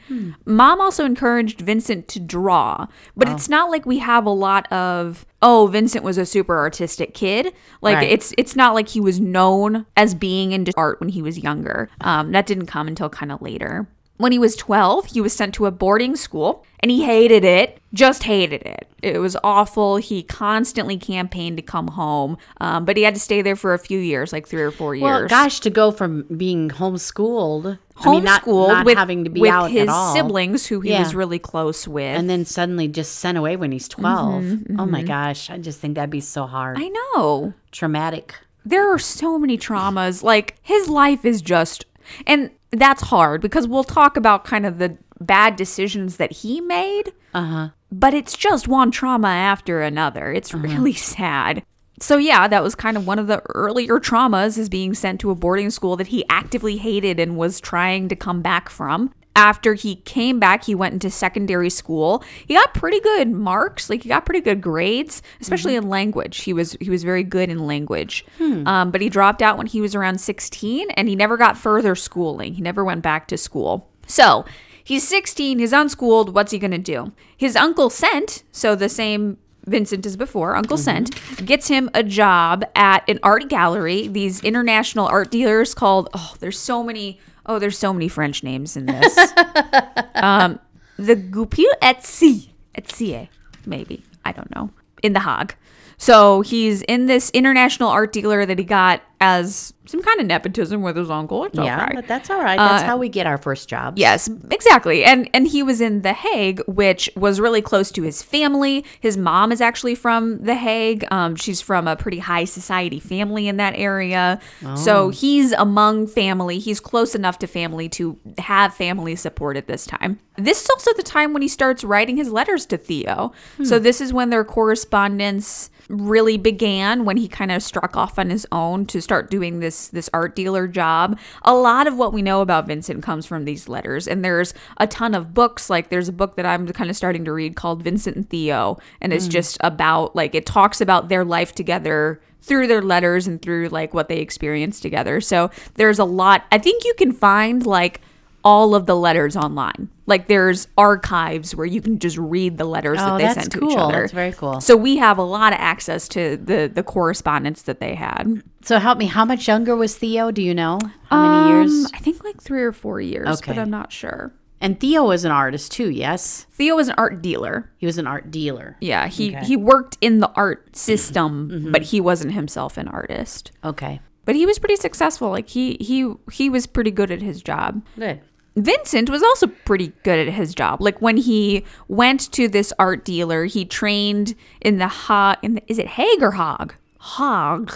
[0.45, 5.26] Mom also encouraged Vincent to draw, but it's not like we have a lot of
[5.41, 7.54] oh, Vincent was a super artistic kid.
[7.82, 8.12] Like Right.
[8.12, 11.89] it's it's not like he was known as being into art when he was younger.
[12.02, 13.88] Um, that didn't come until kind of later.
[14.17, 17.80] When he was 12, he was sent to a boarding school and he hated it,
[17.93, 18.88] just hated it.
[19.01, 19.97] It was awful.
[19.97, 23.80] He constantly campaigned to come home, um, but he had to stay there for a
[23.80, 25.04] few years, like three or four years.
[25.04, 29.30] Well, gosh, to go from being homeschooled, I mean, not, homeschooled not with, having to
[29.30, 30.99] be with out his at all, siblings who he Yeah.
[30.99, 32.04] was really close with.
[32.17, 35.95] and then suddenly just sent away when he's 12 Oh my gosh, I just think
[35.95, 37.54] that'd be so hard, I know.
[37.71, 38.36] traumatic.
[38.65, 40.23] there are so many traumas.
[40.23, 41.86] Like his life is just,
[42.25, 42.49] and
[42.80, 47.14] that's hard because we'll talk about kind of the bad decisions that he made.
[47.34, 47.70] Uh huh.
[47.92, 50.32] But it's just one trauma after another.
[50.32, 51.64] It's really sad.
[52.00, 55.32] So yeah, that was kind of one of the earlier traumas is being sent to
[55.32, 59.14] a boarding school that he actively hated and was trying to come back from.
[59.36, 62.24] After he came back, he went into secondary school.
[62.45, 65.84] He got pretty good marks, like he got pretty good grades, especially mm-hmm.
[65.84, 66.43] in language.
[66.43, 68.26] He was he was very good in language.
[68.38, 68.65] Hmm.
[68.67, 71.95] Um, but he dropped out when he was around 16 and he never got further
[71.95, 72.54] schooling.
[72.54, 73.89] He never went back to school.
[74.08, 74.45] So,
[74.84, 77.12] he's 16, he's unschooled, what's he going to do?
[77.36, 81.06] His uncle Cent, so the same Vincent as before, Uncle mm-hmm.
[81.06, 84.08] Cent, gets him a job at an art gallery.
[84.08, 88.76] These international art dealers called, oh, there's so many, oh, there's so many French names
[88.76, 89.18] in this.
[90.16, 90.60] um,
[90.98, 93.28] the Goupil Etsy, Etsy,
[93.66, 94.70] maybe, I don't know,
[95.04, 95.56] in The Hague.
[95.98, 100.82] So he's in this international art dealer that he got as some kind of nepotism
[100.82, 101.43] with his uncle.
[101.45, 101.95] It's Yeah, okay.
[101.95, 102.58] but that's all right.
[102.58, 103.99] That's Uh, how we get our first jobs.
[103.99, 105.04] Yes, exactly.
[105.04, 108.84] And and he was in The Hague, which was really close to his family.
[108.99, 111.06] His mom is actually from The Hague.
[111.12, 114.39] Um, she's from a pretty high society family in that area.
[114.65, 114.75] Oh.
[114.75, 116.58] So he's among family.
[116.60, 120.19] He's close enough to family to have family support at this time.
[120.38, 123.32] This is also the time when he starts writing his letters to Theo.
[123.63, 128.30] So this is when their correspondence really began when he kind of struck off on
[128.32, 131.18] his own to start doing this this art dealer job.
[131.44, 134.88] A lot of what we know about Vincent comes from these letters and there's a
[134.88, 137.84] ton of books like there's a book that I'm kind of starting to read called
[137.84, 139.32] Vincent and Theo and it's hmm.
[139.32, 143.94] just about like it talks about their life together through their letters and through like
[143.94, 145.22] what they experienced together.
[145.22, 148.02] So there's a lot I think you can find like
[148.46, 149.90] all of the letters online.
[150.06, 153.60] Like there's archives where you can just read the letters Oh, that they sent to
[153.60, 153.72] cool.
[153.72, 154.02] each other.
[154.02, 154.62] That's very cool.
[154.62, 158.44] So we have a lot of access to the the correspondence that they had.
[158.62, 159.08] So help me.
[159.08, 160.30] How much younger was Theo?
[160.32, 160.80] Do you know
[161.10, 161.86] how many years?
[161.86, 164.32] Um, I think like three or four years, but I'm not sure.
[164.62, 165.90] And Theo was an artist too.
[165.90, 167.72] Yes, Theo was an art dealer.
[167.78, 168.78] he was an art dealer.
[168.80, 169.46] Yeah, he Okay.
[169.46, 173.52] he worked in the art system, but he wasn't himself an artist.
[173.64, 175.30] Okay, But he was pretty successful.
[175.30, 177.84] Like he he he was pretty good at his job.
[177.98, 178.22] good.
[178.56, 180.82] Vincent was also pretty good at his job.
[180.82, 185.38] Like when he went to this art dealer, he trained in the Hague.
[185.41, 186.74] In the, is it Hague or Hog?
[187.02, 187.72] Hague.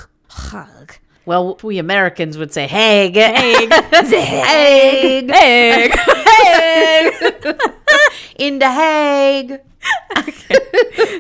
[0.52, 1.00] Hague.
[1.26, 3.15] Well, we Americans would say Hague.
[3.15, 3.72] Hague.
[3.92, 5.30] Hague.
[5.30, 5.96] Hague.
[5.96, 7.60] Hague.
[8.38, 10.34] In the Hague.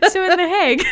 [0.09, 0.83] so in The Hague,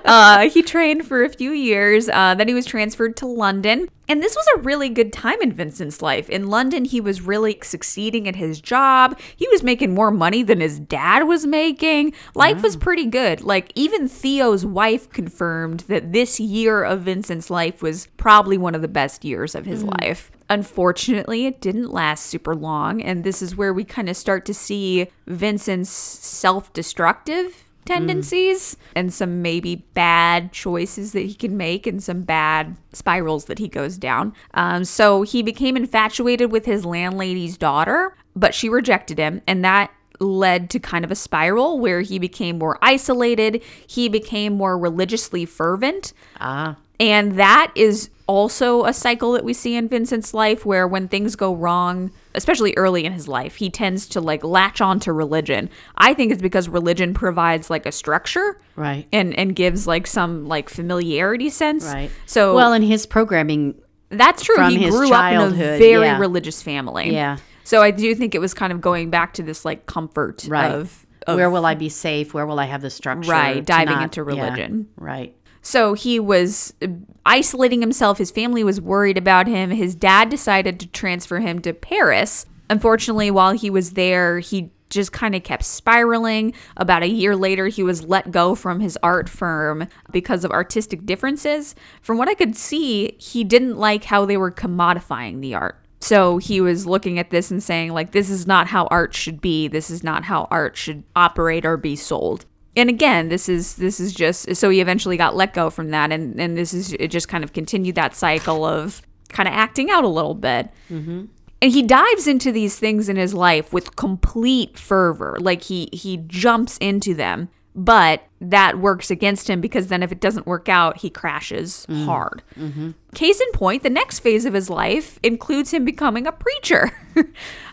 [0.04, 2.08] uh, he trained for a few years.
[2.08, 3.88] Uh, then he was transferred to London.
[4.10, 6.30] And this was a really good time in Vincent's life.
[6.30, 9.18] In London, he was really succeeding at his job.
[9.36, 12.14] He was making more money than his dad was making.
[12.34, 13.42] Life was pretty good.
[13.42, 18.80] Like, even Theo's wife confirmed that this year of Vincent's life was probably one of
[18.80, 20.30] the best years of his life.
[20.50, 23.02] Unfortunately, it didn't last super long.
[23.02, 29.12] And this is where we kind of start to see Vincent's self destructive tendencies and
[29.12, 33.96] some maybe bad choices that he can make and some bad spirals that he goes
[33.96, 34.34] down.
[34.54, 39.90] Um, so he became infatuated with his landlady's daughter, but she rejected him, and that
[40.20, 43.62] led to kind of a spiral where he became more isolated.
[43.86, 46.12] He became more religiously fervent.
[46.40, 51.08] Ah, And that is also a cycle that we see in Vincent's life where when
[51.08, 55.12] things go wrong, especially early in his life, he tends to like latch on to
[55.12, 55.68] religion.
[55.96, 58.60] I think it's because religion provides like a structure.
[58.76, 59.08] Right.
[59.12, 61.86] And and gives like some like familiarity sense.
[61.86, 62.10] Right.
[62.26, 63.74] So well, in his programming,
[64.10, 64.68] that's true.
[64.68, 66.18] he grew up in a very yeah.
[66.18, 67.12] religious family.
[67.12, 67.38] Yeah.
[67.64, 70.70] So I do think it was kind of going back to this like comfort right.
[70.70, 72.32] of, of Where will I be safe?
[72.32, 73.30] Where will I have the structure?
[73.30, 74.88] Right, diving not- into yeah, religion.
[74.96, 75.34] right.
[75.62, 76.88] So he was uh,
[77.26, 78.18] isolating himself.
[78.18, 79.70] His family was worried about him.
[79.70, 82.46] His dad decided to transfer him to Paris.
[82.70, 86.54] Unfortunately, while he was there, he just kind of kept spiraling.
[86.76, 91.04] About a year later, he was let go from his art firm because of artistic
[91.04, 91.74] differences.
[92.00, 95.78] From what I could see, he didn't like how they were commodifying the art.
[96.00, 99.40] So he was looking at this and saying, like, this is not how art should
[99.40, 99.68] be.
[99.68, 103.98] This is not how art should operate or be sold and again this is this
[103.98, 107.08] is just so he eventually got let go from that and and this is it
[107.08, 110.70] just kind of continued that cycle of kind of acting out a little bit.
[110.90, 111.26] Mm-hmm.
[111.60, 116.18] And he dives into these things in his life with complete fervor like he he
[116.18, 120.98] jumps into them but that works against him because then if it doesn't work out
[120.98, 122.04] he crashes mm-hmm.
[122.04, 122.42] hard.
[122.56, 122.90] Mm-hmm.
[123.14, 126.92] Case in point the next phase of his life includes him becoming a preacher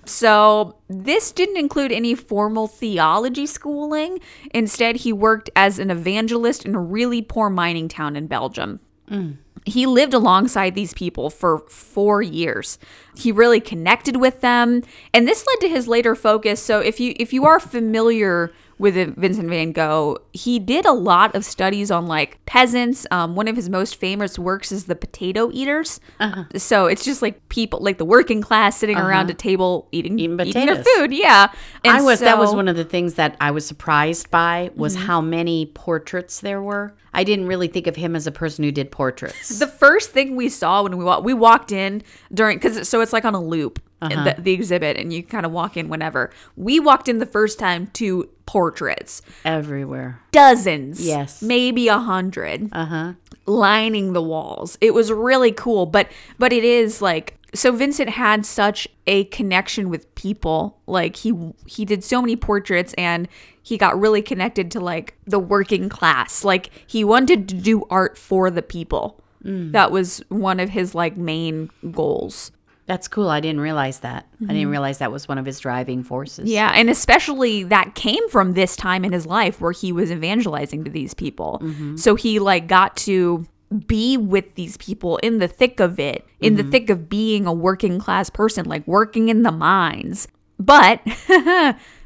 [0.09, 4.19] so this didn't include any formal theology schooling.
[4.53, 8.79] Instead he worked as an evangelist in a really poor mining town in belgium.
[9.65, 12.77] He lived alongside these people for four years.
[13.15, 14.83] He really connected with them.
[15.13, 16.61] And this led to his later focus.
[16.61, 20.17] So if you if you are familiar with vincent van gogh.
[20.33, 23.07] He did a lot of studies on like peasants.
[23.09, 25.99] Um, one of his most famous works is the potato eaters.
[26.55, 30.39] So it's just like people like the working class sitting around a table eating Eating
[30.41, 31.13] eating their food.
[31.13, 31.51] Yeah.
[31.83, 34.95] And I was that was one of the things that I was surprised by was
[34.95, 35.05] Mm-hmm.
[35.05, 36.95] how many portraits there were.
[37.13, 39.57] I didn't really think of him as a person who did portraits.
[39.59, 42.01] the first thing we saw when we walked, we walked in
[42.33, 44.33] during because so it's like on a loop Uh-huh.
[44.35, 46.31] the, the exhibit and you kind of walk in whenever.
[46.55, 49.21] We walked in the first time to portraits.
[49.43, 50.21] Everywhere.
[50.31, 51.05] dozens.
[51.05, 51.41] Yes.
[51.41, 52.69] maybe a hundred.
[52.71, 53.13] Uh-huh.
[53.45, 54.77] lining the walls.
[54.81, 59.89] It was really cool but but it is like so Vincent had such a connection
[59.89, 60.77] with people.
[60.87, 61.33] Like he
[61.65, 63.27] he did so many portraits and
[63.63, 66.43] he got really connected to like the working class.
[66.43, 69.21] Like he wanted to do art for the people.
[69.47, 72.51] That was one of his like main goals
[72.87, 73.29] That's cool.
[73.29, 74.27] I didn't realize that.
[74.35, 74.69] I didn't mm-hmm.
[74.69, 76.47] realize that was one of his driving forces.
[76.47, 80.83] Yeah, and especially that came from this time in his life where he was evangelizing
[80.83, 81.59] to these people.
[81.63, 81.95] Mm-hmm.
[81.95, 83.47] So he like got to
[83.87, 86.71] be with these people in the thick of it, in the mm-hmm.
[86.71, 90.27] thick of being a working class person, like working in the mines.
[90.59, 91.01] But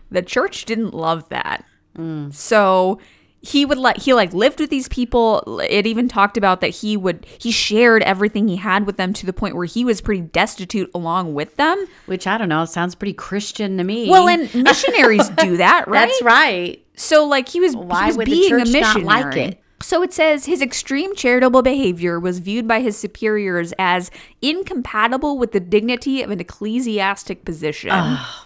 [0.09, 1.65] the church didn't love that.
[1.97, 2.33] Mm.
[2.33, 2.99] So
[3.41, 6.97] he would like he like lived with these people it even talked about that he
[6.97, 10.21] would he shared everything he had with them to the point where he was pretty
[10.21, 12.65] destitute along with them Which I don't know.
[12.65, 14.09] Sounds pretty Christian to me.
[14.09, 16.07] well, and missionaries do that, right?
[16.09, 16.85] that's right.
[16.95, 19.03] So, like, he was, Why he was would the being a church not missionary.
[19.05, 19.63] like it?
[19.81, 25.53] So it says his extreme charitable behavior was viewed by his superiors as incompatible with
[25.53, 27.91] the dignity of an ecclesiastic position.
[27.93, 28.45] Oh.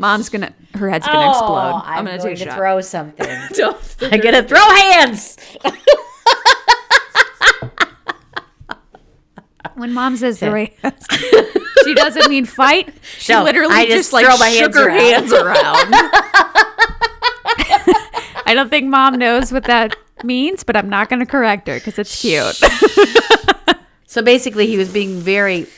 [0.00, 1.82] Mom's gonna, her head's gonna oh, explode.
[1.84, 2.56] I'm, gonna take a shot.
[2.56, 3.26] throw something.
[4.10, 5.36] I'm gonna throw hands.
[9.74, 11.06] when mom says throw hands,
[11.84, 12.94] she doesn't mean fight.
[13.18, 15.00] She No, literally I just, just like throw my shook hands her around.
[15.00, 15.56] hands around.
[18.46, 21.98] I don't think mom knows what that means, but I'm not gonna correct her because
[21.98, 22.58] it's cute.
[24.10, 25.68] So basically, he was being very.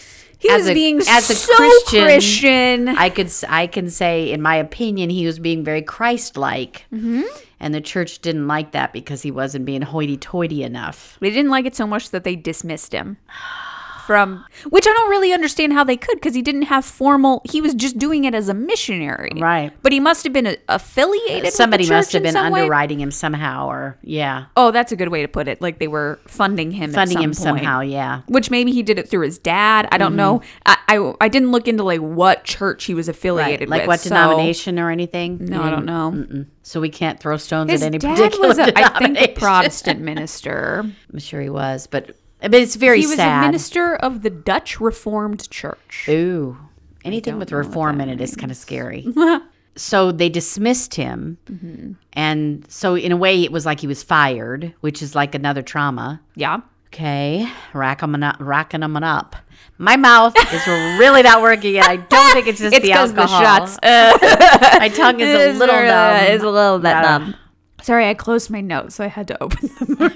[0.43, 2.89] He as was a- being as a so Christian, Christian.
[2.89, 7.23] I could I can say, in my opinion, he was being very Christ-like, Mm-hmm.
[7.61, 11.17] and the church didn't like that because he wasn't being hoity-toity enough.
[11.21, 13.19] They didn't like it so much that they dismissed him
[14.07, 17.43] from which I don't really understand how they could because he didn't have formal.
[17.45, 19.73] He was just doing it as a missionary, Right.
[19.83, 21.53] But he must have been a- affiliated.
[21.53, 22.63] Somebody must have been some way.
[22.63, 25.61] underwriting him somehow, or yeah, Oh, that's a good way to put it.
[25.61, 27.37] Like they were funding him, at funding some him point.
[27.37, 27.81] somehow.
[27.81, 28.23] Yeah.
[28.27, 29.89] Which maybe he did it through his dad.
[29.93, 30.17] I don't mm-hmm.
[30.17, 30.43] know.
[30.67, 33.17] I, I I didn't look into like what church he was Right.
[33.17, 33.89] affiliated Like with.
[33.89, 35.39] what so- denomination or anything?
[35.45, 36.13] No, I don't know.
[36.15, 36.47] Mm-mm.
[36.63, 39.29] So we can't throw stones His at any dad particular was, a, I think, a.
[39.29, 40.85] Protestant minister.
[41.13, 43.07] I'm sure he was, but but it's very sad.
[43.07, 43.43] He was sad.
[43.45, 46.07] a minister of the Dutch Reformed Church.
[46.09, 46.57] Ooh,
[47.05, 49.07] anything with reform in it is kind of scary.
[49.77, 51.93] so they dismissed him, Mm-hmm.
[52.13, 55.63] and so in a way, it was like he was fired, which is like another
[55.63, 56.21] trauma.
[56.37, 56.61] Yeah.
[56.89, 59.35] Okay, racking them up, racking up.
[59.79, 61.89] My mouth is really not working yet.
[61.89, 63.67] I don't think it's just It's the 'cause the alcohol.
[63.67, 63.79] shots.
[64.79, 66.17] My tongue is a It's little numb.
[66.25, 67.35] It's a little bit numb.
[67.81, 70.13] Sorry, I closed my notes, so I had to open them.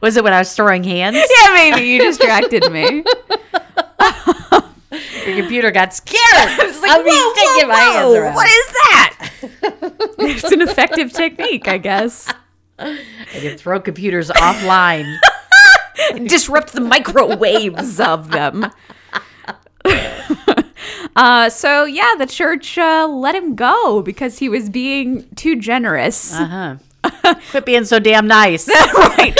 [0.00, 1.16] Was it when I was throwing hands?
[1.16, 3.04] yeah, maybe you distracted me.
[5.26, 6.20] Your computer got scared.
[6.32, 8.34] I'll be sticking my hands around.
[8.34, 9.30] What is that?
[10.18, 12.32] it's an effective technique, I guess.
[12.78, 12.98] I
[13.32, 15.18] can throw computers offline.
[16.26, 18.66] Disrupt the microwaves of them.
[21.14, 26.34] uh, so yeah, the church uh, let him go because he was being too generous.
[26.34, 26.76] Uh huh.
[27.50, 28.68] Quit being so damn nice.
[28.94, 29.34] right?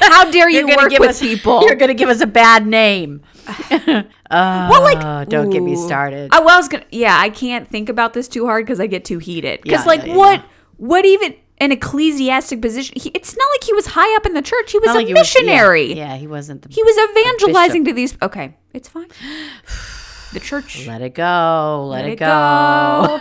[0.00, 1.62] How dare you work give with us people?
[1.64, 3.22] You're gonna give us a bad name.
[4.32, 6.28] Uh, well, like, don't get me started.
[6.32, 6.84] I well, I was gonna.
[6.92, 9.60] Yeah, I can't think about this too hard because I get too heated.
[9.62, 10.38] Because Yeah, like, yeah, what?
[10.38, 10.46] yeah.
[10.76, 11.34] What even?
[11.58, 12.94] An ecclesiastic position.
[12.96, 14.70] He, it's not like he was high up in the church.
[14.70, 15.92] He was Not a like he was- yeah, missionary.
[15.94, 16.68] yeah, he wasn't the.
[16.72, 17.96] He was evangelizing bishop.
[17.96, 18.16] to these.
[18.22, 19.08] Okay, it's fine.
[20.32, 20.86] The church.
[20.86, 21.88] let it go.
[21.90, 23.20] Let, let it go.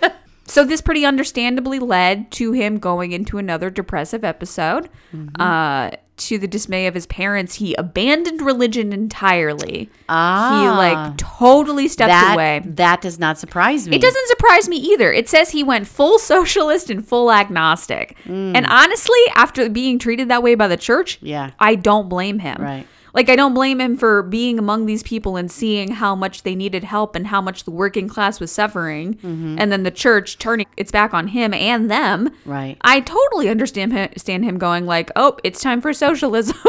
[0.00, 0.08] go.
[0.48, 4.88] so this pretty understandably led to him going into another depressive episode.
[5.14, 5.40] Mm-hmm.
[5.40, 9.88] Uh, to the dismay of his parents, he abandoned religion entirely.
[10.08, 12.60] Ah, he like totally stepped that away.
[12.64, 13.94] that does not surprise me.
[13.94, 15.12] It doesn't surprise me either.
[15.12, 18.16] It says he went full socialist and full agnostic.
[18.24, 18.56] Mm.
[18.56, 21.52] And honestly, after being treated that way by the church, Yeah.
[21.60, 22.60] I don't blame him.
[22.60, 22.86] Right.
[23.14, 26.54] Like I don't blame him for being among these people and seeing how much they
[26.54, 29.56] needed help and how much the working class was suffering, Mm-hmm.
[29.58, 32.30] and then the church turning its back on him and them.
[32.44, 32.76] Right.
[32.82, 36.56] I totally understand him, understand him going like, "Oh, it's time for socialism."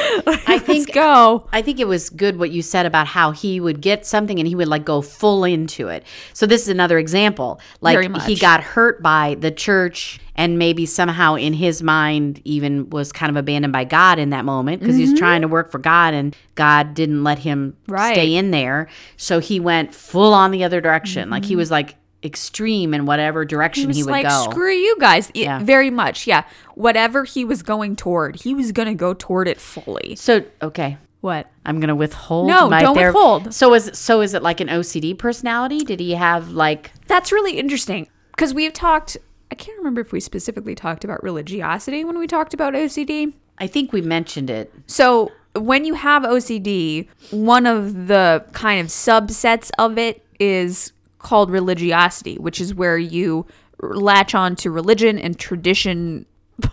[0.46, 1.46] I think- go.
[1.52, 4.46] I think it was good what you said about how he would get something and
[4.48, 6.04] he would like go full into it.
[6.32, 7.60] So this is another example.
[7.80, 13.12] Like he got hurt by the church and maybe somehow in his mind even was
[13.12, 15.78] kind of abandoned by God in that moment because he was trying to work for
[15.78, 17.92] God and God didn't let him Mm-hmm.
[17.92, 18.14] Right.
[18.14, 18.88] stay in there.
[19.16, 21.28] So he went full on the other direction.
[21.30, 24.46] Like he was like extreme in whatever direction he, was would like, go.
[24.50, 25.30] screw you guys.
[25.34, 25.62] Yeah.
[25.62, 26.44] Very much, yeah.
[26.74, 30.16] Whatever he was going toward, he was going to go toward it fully.
[30.16, 30.98] so okay.
[31.20, 31.50] What?
[31.66, 32.48] I'm gonna withhold.
[32.48, 33.52] No, don't withhold.
[33.52, 35.80] So is so is it like an OCD personality?
[35.80, 39.18] Did he have like That's really interesting because we've talked.
[39.52, 43.34] I can't remember if we specifically talked about religiosity when we talked about OCD.
[43.58, 44.72] I think we mentioned it.
[44.86, 51.50] So when you have OCD, one of the kind of subsets of it is called
[51.50, 53.46] religiosity, which is where you
[53.80, 56.26] latch on to religion and tradition.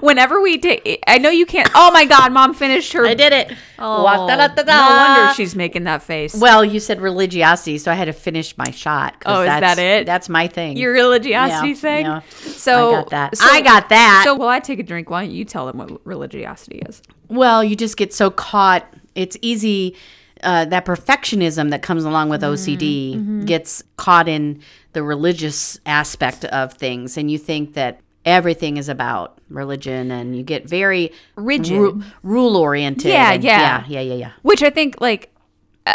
[0.00, 1.68] Whenever we take, I know you can't.
[1.74, 3.04] Oh my God, mom finished her.
[3.04, 3.50] I did it.
[3.78, 6.34] Oh, no wonder she's making that face.
[6.36, 9.16] Well, you said religiosity, so I had to finish my shot.
[9.26, 10.06] Oh, is that's- that it?
[10.06, 10.76] That's my thing.
[10.76, 12.06] Your religiosity Yeah, thing.
[12.06, 12.20] yeah.
[12.30, 13.34] So I got that.
[13.40, 14.22] I got that.
[14.24, 17.02] So while I take a drink, why don't you tell them what religiosity is?
[17.28, 18.86] well, you just get so caught.
[19.16, 19.96] It's easy.
[20.42, 24.60] Uh, that perfectionism that comes along with OCD Mm-hmm, gets caught in
[24.92, 30.42] the religious aspect of things, and you think that everything is about religion, and you
[30.42, 32.02] get very Rigid.
[32.22, 33.10] rule oriented.
[33.10, 33.40] Yeah, yeah.
[33.40, 34.32] yeah, yeah, yeah, yeah.
[34.42, 35.32] Which I think, like,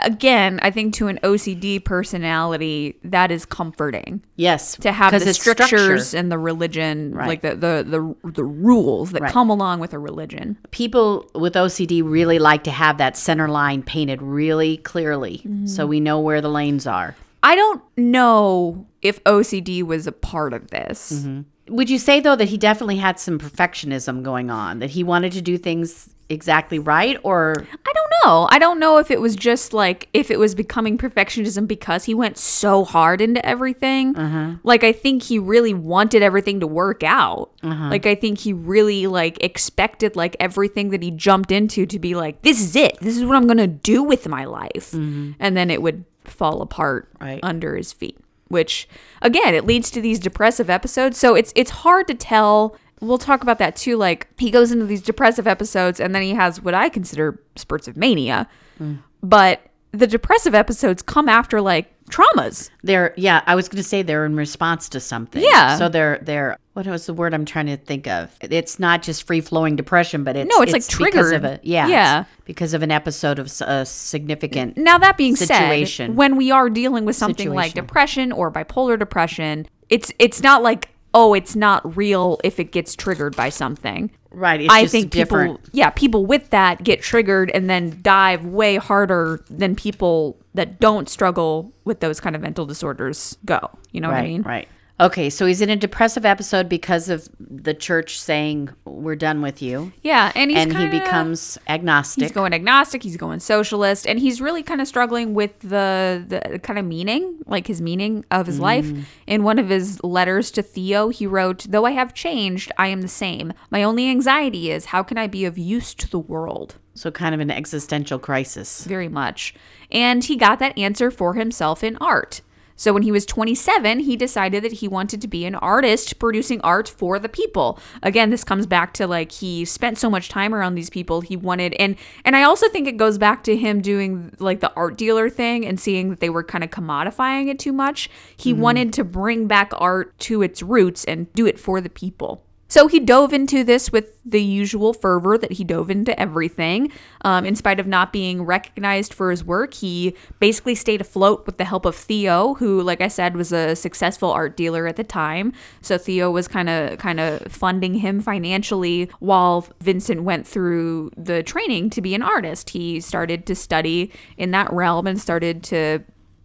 [0.03, 5.39] again, I think to an OCD personality, that is comforting Yes, to have the it's
[5.39, 5.65] structure.
[5.65, 7.27] strictures and the religion, Right.
[7.27, 7.85] like the, the
[8.23, 9.31] the the rules that Right.
[9.31, 10.57] come along with a religion.
[10.71, 15.65] people with OCD really like to have that center line painted really clearly Mm-hmm.
[15.67, 17.15] so we know where the lanes are.
[17.43, 21.11] I don't know if OCD was a part of this.
[21.13, 21.75] Mm-hmm.
[21.75, 25.31] Would you say though that he definitely had some perfectionism going on, that he wanted
[25.33, 28.47] to do things exactly right or I don't know.
[28.49, 32.13] I don't know if it was just like if it was becoming perfectionism because he
[32.13, 34.15] went so hard into everything.
[34.15, 34.55] Uh-huh.
[34.63, 37.51] Like I think he really wanted everything to work out.
[37.63, 37.89] Uh-huh.
[37.89, 42.15] Like I think he really like expected like everything that he jumped into to be
[42.15, 42.97] like this is it.
[43.01, 44.93] This is what I'm going to do with my life.
[44.93, 47.23] And then it would fall apart Mm-hmm.
[47.25, 47.39] Right.
[47.43, 48.17] under his feet.
[48.47, 48.87] Which
[49.21, 51.17] again, it leads to these depressive episodes.
[51.17, 53.97] So it's it's hard to tell we'll talk about that too.
[53.97, 57.87] Like he goes into these depressive episodes and then he has what I consider spurts
[57.87, 58.47] of mania.
[58.79, 58.99] Mm.
[59.21, 59.61] But
[59.91, 62.69] the depressive episodes come after like traumas.
[62.83, 65.43] they're yeah, I was going to say they're in response to something.
[65.43, 65.77] Yeah.
[65.77, 68.33] So they're they're what was the word I'm trying to think of?
[68.41, 71.43] It's not just free-flowing depression, but it's No, it's, like, because of triggered.
[71.43, 71.87] a yeah.
[71.87, 72.23] Yeah.
[72.45, 76.11] because of an episode of a significant Now that being Situation.
[76.11, 80.63] said, when we are dealing with something like depression or bipolar depression, it's it's not
[80.63, 84.11] like oh, it's not real if it gets triggered by something.
[84.31, 87.99] right, it's I just think different people, yeah, people with that get triggered and then
[88.01, 93.69] dive way harder than people that don't struggle with those kind of mental disorders go.
[93.91, 94.41] You know what I mean?
[94.43, 94.67] Right.
[95.01, 99.59] Okay, so he's in a depressive episode because of the church saying we're done with
[99.59, 102.21] you, Yeah, and he's and kinda, he becomes agnostic.
[102.21, 103.01] He's going agnostic.
[103.01, 107.37] He's going socialist, and he's really kind of struggling with the the kind of meaning,
[107.47, 108.85] like his meaning of his life.
[108.85, 109.03] Mm.
[109.25, 113.01] In one of his letters to Theo, he wrote, "Though I have changed, I am
[113.01, 113.53] the same.
[113.71, 117.33] My only anxiety is how can I be of use to the world." so kind
[117.33, 118.83] of an existential crisis.
[118.83, 119.55] Very much,
[119.89, 122.41] and he got that answer for himself in art.
[122.81, 126.59] So when he was 27, he decided that he wanted to be an artist producing
[126.61, 127.77] art for the people.
[128.01, 131.21] Again, this comes back to like he spent so much time around these people.
[131.21, 134.73] He wanted and and I also think it goes back to him doing like the
[134.73, 138.09] art dealer thing and seeing that they were kind of commodifying it too much.
[138.35, 138.61] He mm-hmm.
[138.63, 142.43] wanted to bring back art to its roots and do it for the people.
[142.71, 146.89] So he dove into this with the usual fervor that he dove into everything.
[147.25, 151.57] Um, in spite of not being recognized for his work, he basically stayed afloat with
[151.57, 155.03] the help of Theo, who, like I said, was a successful art dealer at the
[155.03, 155.51] time.
[155.81, 161.43] So Theo was kind of kind of funding him financially while Vincent went through the
[161.43, 162.69] training to be an artist.
[162.69, 165.99] He started to study in that realm and started to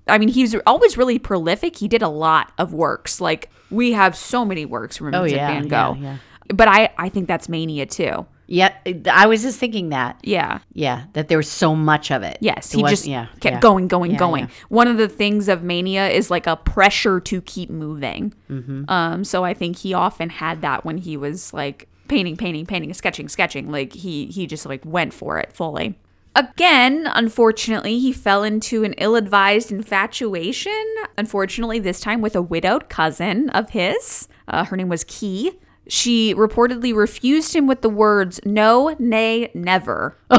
[0.06, 1.76] I mean, he's always really prolific.
[1.76, 3.20] He did a lot of works.
[3.20, 5.96] Like we have so many works from Oh, yeah, Van Gogh.
[6.00, 6.16] yeah, yeah.
[6.54, 8.26] But I, I think that's mania too.
[8.48, 8.72] Yeah,
[9.10, 10.20] I was just thinking that.
[10.22, 10.60] Yeah.
[10.72, 12.38] Yeah, that there was so much of it.
[12.40, 12.72] Yes.
[12.72, 13.60] It He was- just yeah, kept yeah.
[13.60, 14.48] going, going, Yeah, going.
[14.68, 18.32] One of the things of mania is like a pressure to keep moving.
[18.48, 18.84] Mm-hmm.
[18.88, 22.94] Um, so I think he often had that when he was like painting, painting, painting,
[22.94, 23.72] sketching, sketching.
[23.72, 25.98] Like he he just like went for it fully.
[26.36, 30.84] Again, unfortunately, he fell into an ill advised infatuation.
[31.16, 34.28] Unfortunately, this time with a widowed cousin of his.
[34.46, 35.52] Uh, her name was Kee.
[35.88, 40.18] She reportedly refused him with the words, no, nay, never.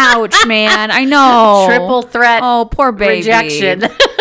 [0.00, 0.90] Ouch, man.
[0.90, 1.64] I know.
[1.66, 3.16] Triple threat Oh, poor baby.
[3.20, 3.82] rejection.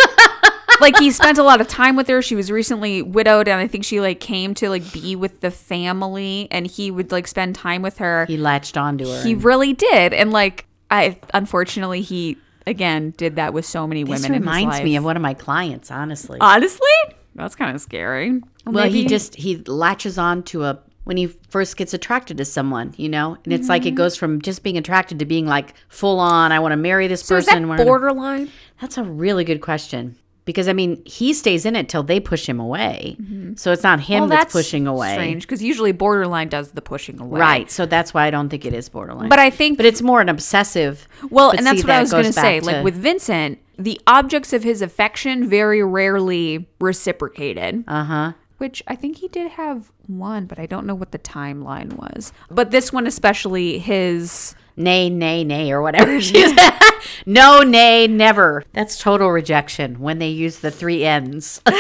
[0.81, 2.21] like he spent a lot of time with her.
[2.21, 5.51] She was recently widowed, and I think she like came to like be with the
[5.51, 8.25] family, and he would like spend time with her.
[8.25, 9.23] he latched onto her.
[9.23, 14.03] He and- really did, and like I unfortunately he again did that with so many
[14.03, 14.17] women.
[14.21, 16.37] this in his reminds me of one of my clients, honestly.
[16.41, 16.87] honestly.
[17.35, 18.41] That's kind of scary.
[18.65, 22.93] well, he just he latches on to a when he first gets attracted to someone,
[22.97, 23.87] you know, and it's like Mm-hmm.
[23.89, 26.51] it goes from just being attracted to being like full on.
[26.51, 27.61] I want to marry this so is person.
[27.63, 28.51] that we're gonna-" borderline?
[28.81, 30.17] That's a really good question
[30.47, 33.17] because I mean he stays in it till they push him away,
[33.55, 34.29] so it's not him Mm-hmm.
[34.29, 35.13] Well, that's, pushing away.
[35.13, 37.39] Strange because usually borderline does the pushing away.
[37.39, 37.69] Right.
[37.69, 39.29] So that's why I don't think it is borderline.
[39.29, 41.07] But I think but it's more an obsessive.
[41.29, 42.61] Well, and that's see, what I was going to say.
[42.61, 47.83] Like with Vincent, the objects of his affection very rarely reciprocated.
[47.87, 48.33] uh huh.
[48.57, 52.33] Which I think he did have one, but I don't know what the timeline was.
[52.49, 54.55] But this one, especially his.
[54.77, 56.79] Nay, nay, nay, or whatever she said.
[57.25, 58.63] no, nay, never.
[58.73, 61.61] That's total rejection when they use the three N's.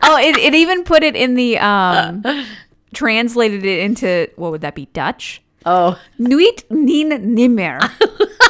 [0.00, 1.58] Oh, it, it even put it in the.
[1.58, 2.22] um
[2.94, 4.30] Translated it into.
[4.36, 4.86] What would that be?
[4.86, 5.42] Dutch?
[5.66, 7.78] oh, Nuit nien nimmer.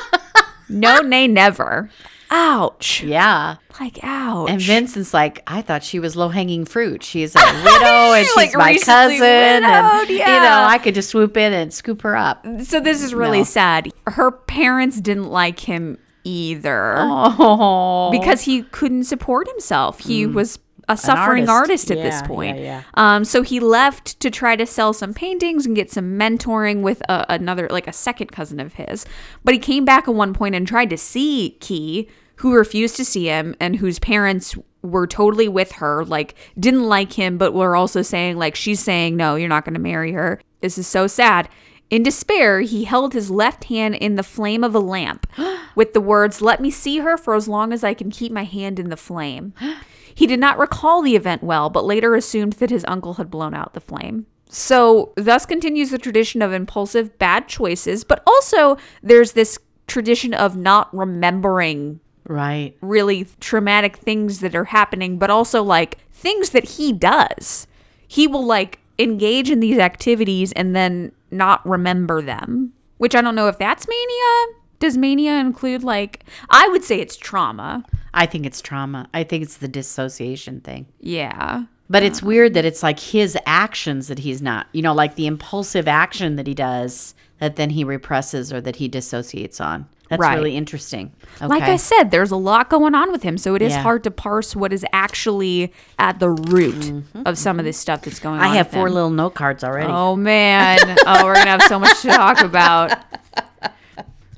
[0.68, 1.91] no, nay, never.
[2.31, 3.03] Ouch.
[3.03, 3.57] yeah.
[3.81, 4.51] Like, ouch.
[4.51, 7.03] And Vincent's like, I thought she was low hanging fruit.
[7.03, 9.22] She's a widow and She's, like, my cousin.
[9.22, 12.45] and, widowed, you know, I could just swoop in and scoop her up.
[12.64, 13.45] So this is really No.
[13.45, 13.89] sad.
[14.07, 18.11] Her parents didn't like him either Oh.
[18.11, 20.01] because he couldn't support himself.
[20.01, 20.35] He mm.
[20.35, 20.59] was
[20.89, 21.91] a suffering artist.
[21.91, 22.57] artist, at this point.
[22.59, 22.82] yeah, yeah.
[22.95, 27.03] Um, so he left to try to sell some paintings and get some mentoring with
[27.09, 29.05] a, another, like a second cousin of his.
[29.45, 33.05] But he came back at one point and tried to see Kee, who refused to
[33.05, 37.76] see him and whose parents were totally with her, like didn't like him, but were
[37.76, 40.41] also saying like she's saying no, you're not going to marry her.
[40.61, 41.49] This is so sad.
[41.91, 45.26] In despair, he held his left hand in the flame of a lamp
[45.74, 48.45] with the words, Let me see her for as long as I can keep my
[48.45, 49.53] hand in the flame.
[50.19, 53.55] He did not recall the event well, but later assumed that his uncle had blown
[53.55, 54.27] out the flame.
[54.49, 60.57] So, thus continues the tradition of impulsive bad choices, but also there's this tradition of
[60.57, 62.77] not remembering Right.
[62.81, 67.69] really traumatic things that are happening, but also like things that he does.
[68.09, 73.37] He will like engage in these activities and then not remember them, which I don't
[73.37, 74.57] know if that's mania.
[74.79, 77.85] Does mania include like, I would say it's trauma.
[78.14, 79.09] I think it's trauma.
[79.12, 80.87] I think it's the dissociation thing.
[81.01, 81.64] Yeah.
[81.91, 85.26] But it's weird that it's like his actions that he's not, you know, like the
[85.26, 89.87] impulsive action that he does that then he represses or that he dissociates on.
[90.11, 90.37] That's Right.
[90.37, 91.12] really interesting.
[91.37, 91.47] Okay.
[91.47, 93.83] Like I said, there's a lot going on with him, so it is Yeah.
[93.83, 97.22] hard to parse what is actually at the root mm-hmm.
[97.26, 98.47] of some of this stuff that's going on.
[98.47, 98.95] I have four him.
[98.95, 99.93] little note cards already.
[99.93, 100.79] Oh man.
[101.07, 102.99] oh, we're gonna have so much to talk about.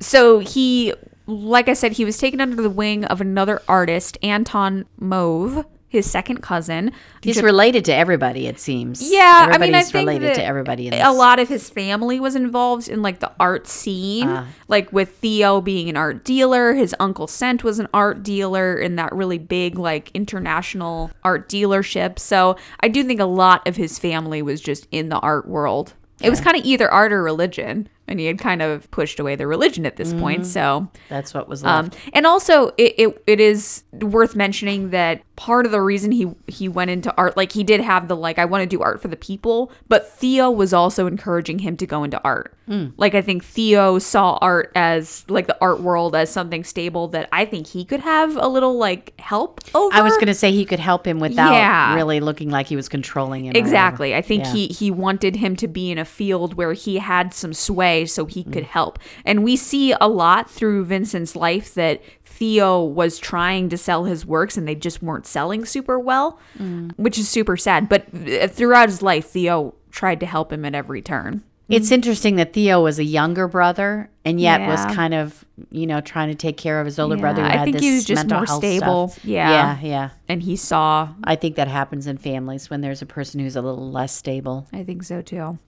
[0.00, 0.94] So he
[1.26, 6.10] like I said, he was taken under the wing of another artist, Anton Mauve, his
[6.10, 6.90] second cousin.
[7.22, 9.00] He's related to everybody, it seems.
[9.12, 11.04] Yeah, Everybody's I mean, I think related to everybody in this.
[11.06, 14.46] a lot of his family was involved in like the art scene, Ah.
[14.66, 16.74] like with Theo being an art dealer.
[16.74, 22.18] His uncle Cent was an art dealer in that really big like international art dealership.
[22.18, 25.94] So I do think a lot of his family was just in the art world.
[26.22, 29.36] It was kind of either art or religion, and he had kind of pushed away
[29.36, 30.42] the religion at this point.
[30.42, 30.50] Mm-hmm.
[30.50, 31.94] So That's what was left.
[31.94, 36.30] um, and also, it, it it is worth mentioning that part of the reason he
[36.48, 39.00] he went into art, like he did have the like I want to do art
[39.00, 42.54] for the people, but Theo was also encouraging him to go into art.
[42.96, 47.28] Like I think Theo saw art as like the art world as something stable that
[47.32, 49.92] I think he could have a little like help over.
[49.92, 51.96] I was going to say he could help him without Yeah.
[51.96, 53.54] really looking like he was controlling him.
[53.56, 54.14] Exactly.
[54.14, 54.52] I think Yeah.
[54.52, 58.24] he he wanted him to be in a field where he had some sway so
[58.26, 58.52] he Mm.
[58.52, 58.98] could help.
[59.24, 64.24] And we see a lot through Vincent's life that Theo was trying to sell his
[64.24, 66.92] works and they just weren't selling super well, Mm.
[66.96, 67.88] which is super sad.
[67.88, 71.42] But uh, throughout his life, Theo tried to help him at every turn.
[71.68, 76.00] It's interesting that Theo was a younger brother and yet was kind of, you know,
[76.00, 77.92] trying to take care of his older Yeah, brother who I had think this he
[77.94, 79.08] was just more stable.
[79.10, 79.24] stuff.
[79.24, 79.50] Yeah.
[79.50, 80.08] Yeah, yeah.
[80.28, 83.62] And he saw, I think that happens in families when there's a person who's a
[83.62, 84.66] little less stable.
[84.72, 85.60] I think so too.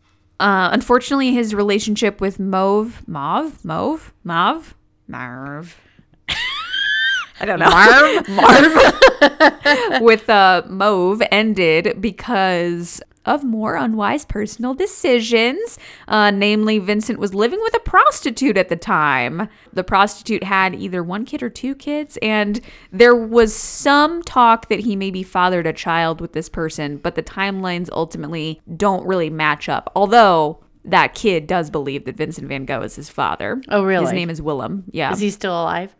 [0.43, 4.75] Uh, unfortunately, his relationship with Mauve, Mauve, Mauve, Mauve,
[5.07, 5.81] Marv.
[7.39, 7.71] I don't know.
[7.71, 8.29] Marv.
[8.29, 10.01] Marv.
[10.03, 15.79] with uh, Mauve ended because of more unwise personal decisions.
[16.09, 19.49] Uh, namely, Vincent was living with a prostitute at the time.
[19.73, 22.61] The prostitute had either one kid or two kids, and
[22.91, 27.23] there was some talk that he maybe fathered a child with this person, but the
[27.23, 29.91] timelines ultimately don't really match up.
[29.95, 33.63] Although that kid does believe that Vincent van Gogh is his father.
[33.69, 34.07] Oh, really?
[34.07, 34.85] His name is Willem.
[34.91, 35.13] Yeah.
[35.13, 35.95] Is he still alive?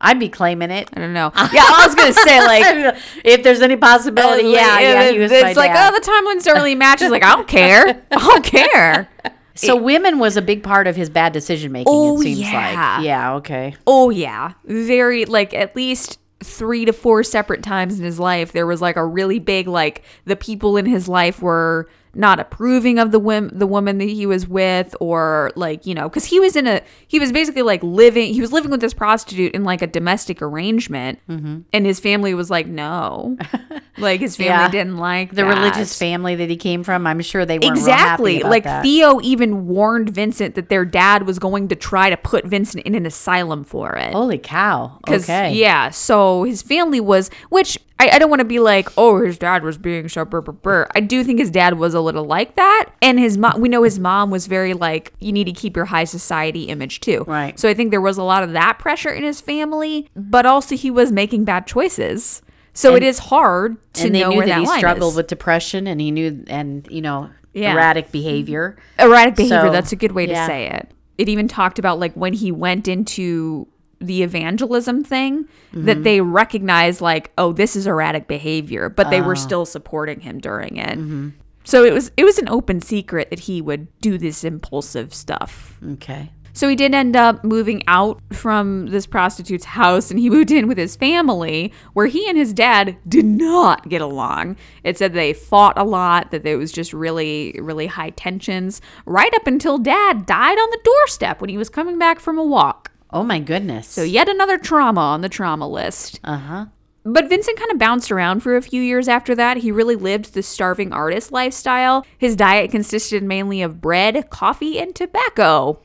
[0.00, 0.88] I'd be claiming it.
[0.92, 1.32] I don't know.
[1.52, 5.56] Yeah, I was gonna say like if there's any possibility, yeah, yeah, he was it's
[5.56, 5.92] like oh, dad.
[5.92, 7.00] oh the timelines don't really match.
[7.00, 8.02] He's like I don't care.
[8.10, 9.08] I don't care.
[9.54, 11.92] so women was a big part of his bad decision making.
[11.92, 12.96] Oh, it seems yeah.
[12.96, 13.76] like, yeah, okay.
[13.86, 18.64] Oh yeah, very like at least three to four separate times in his life there
[18.64, 23.12] was like a really big like the people in his life were not approving of
[23.12, 26.56] the wom- the woman that he was with or like you know because he was
[26.56, 29.82] in a he was basically like living he was living with this prostitute in like
[29.82, 31.60] a domestic arrangement Mm-hmm.
[31.72, 33.36] and his family was like no
[33.98, 34.68] like his family Yeah.
[34.70, 35.48] didn't like The that.
[35.56, 38.64] religious family that he came from, I'm sure they weren't exactly Real happy about like
[38.64, 38.82] that.
[38.82, 42.94] theo even warned vincent that their dad was going to try to put vincent in
[42.94, 44.98] an asylum for it Holy cow!
[45.08, 45.90] Okay, Yeah.
[45.90, 49.62] So his family was, which I, I don't want to be like, oh, his dad
[49.64, 50.88] was being so brr, brr, brr.
[50.94, 52.90] I do think his dad was a little like that.
[53.02, 55.86] And his mom, we know his mom was very like, you need to keep your
[55.86, 57.24] high society image too.
[57.26, 57.58] Right.
[57.58, 60.76] So I think there was a lot of that pressure in his family, but also
[60.76, 62.42] he was making bad choices.
[62.72, 65.16] So it is hard to and they know knew where that that he struggled is.
[65.16, 67.72] with depression, and he knew, and you know, Yeah.
[67.74, 68.76] erratic behavior.
[69.00, 72.14] erratic behavior So, that's a good way to say it it even talked about like
[72.14, 73.66] when he went into
[74.00, 75.84] the evangelism thing Mm-hmm.
[75.84, 79.34] that they recognized like oh this is erratic behavior but they were Oh.
[79.34, 81.28] still supporting him during it Mm-hmm.
[81.64, 85.78] so it was it was an open secret that he would do this impulsive stuff
[85.92, 86.30] Okay.
[86.54, 90.68] so he did end up moving out from this prostitute's house and he moved in
[90.68, 94.56] with his family where he and his dad did not get along.
[94.84, 99.32] It said they fought a lot, that there was just really, really high tensions right
[99.34, 102.87] up until dad died on the doorstep when he was coming back from a walk.
[103.10, 103.86] Oh my goodness.
[103.88, 106.20] So, yet another trauma on the trauma list.
[106.24, 106.66] uh huh.
[107.04, 109.58] But Vincent kind of bounced around for a few years after that.
[109.58, 112.04] He really lived the starving artist lifestyle.
[112.18, 115.80] His diet consisted mainly of bread, coffee, and tobacco.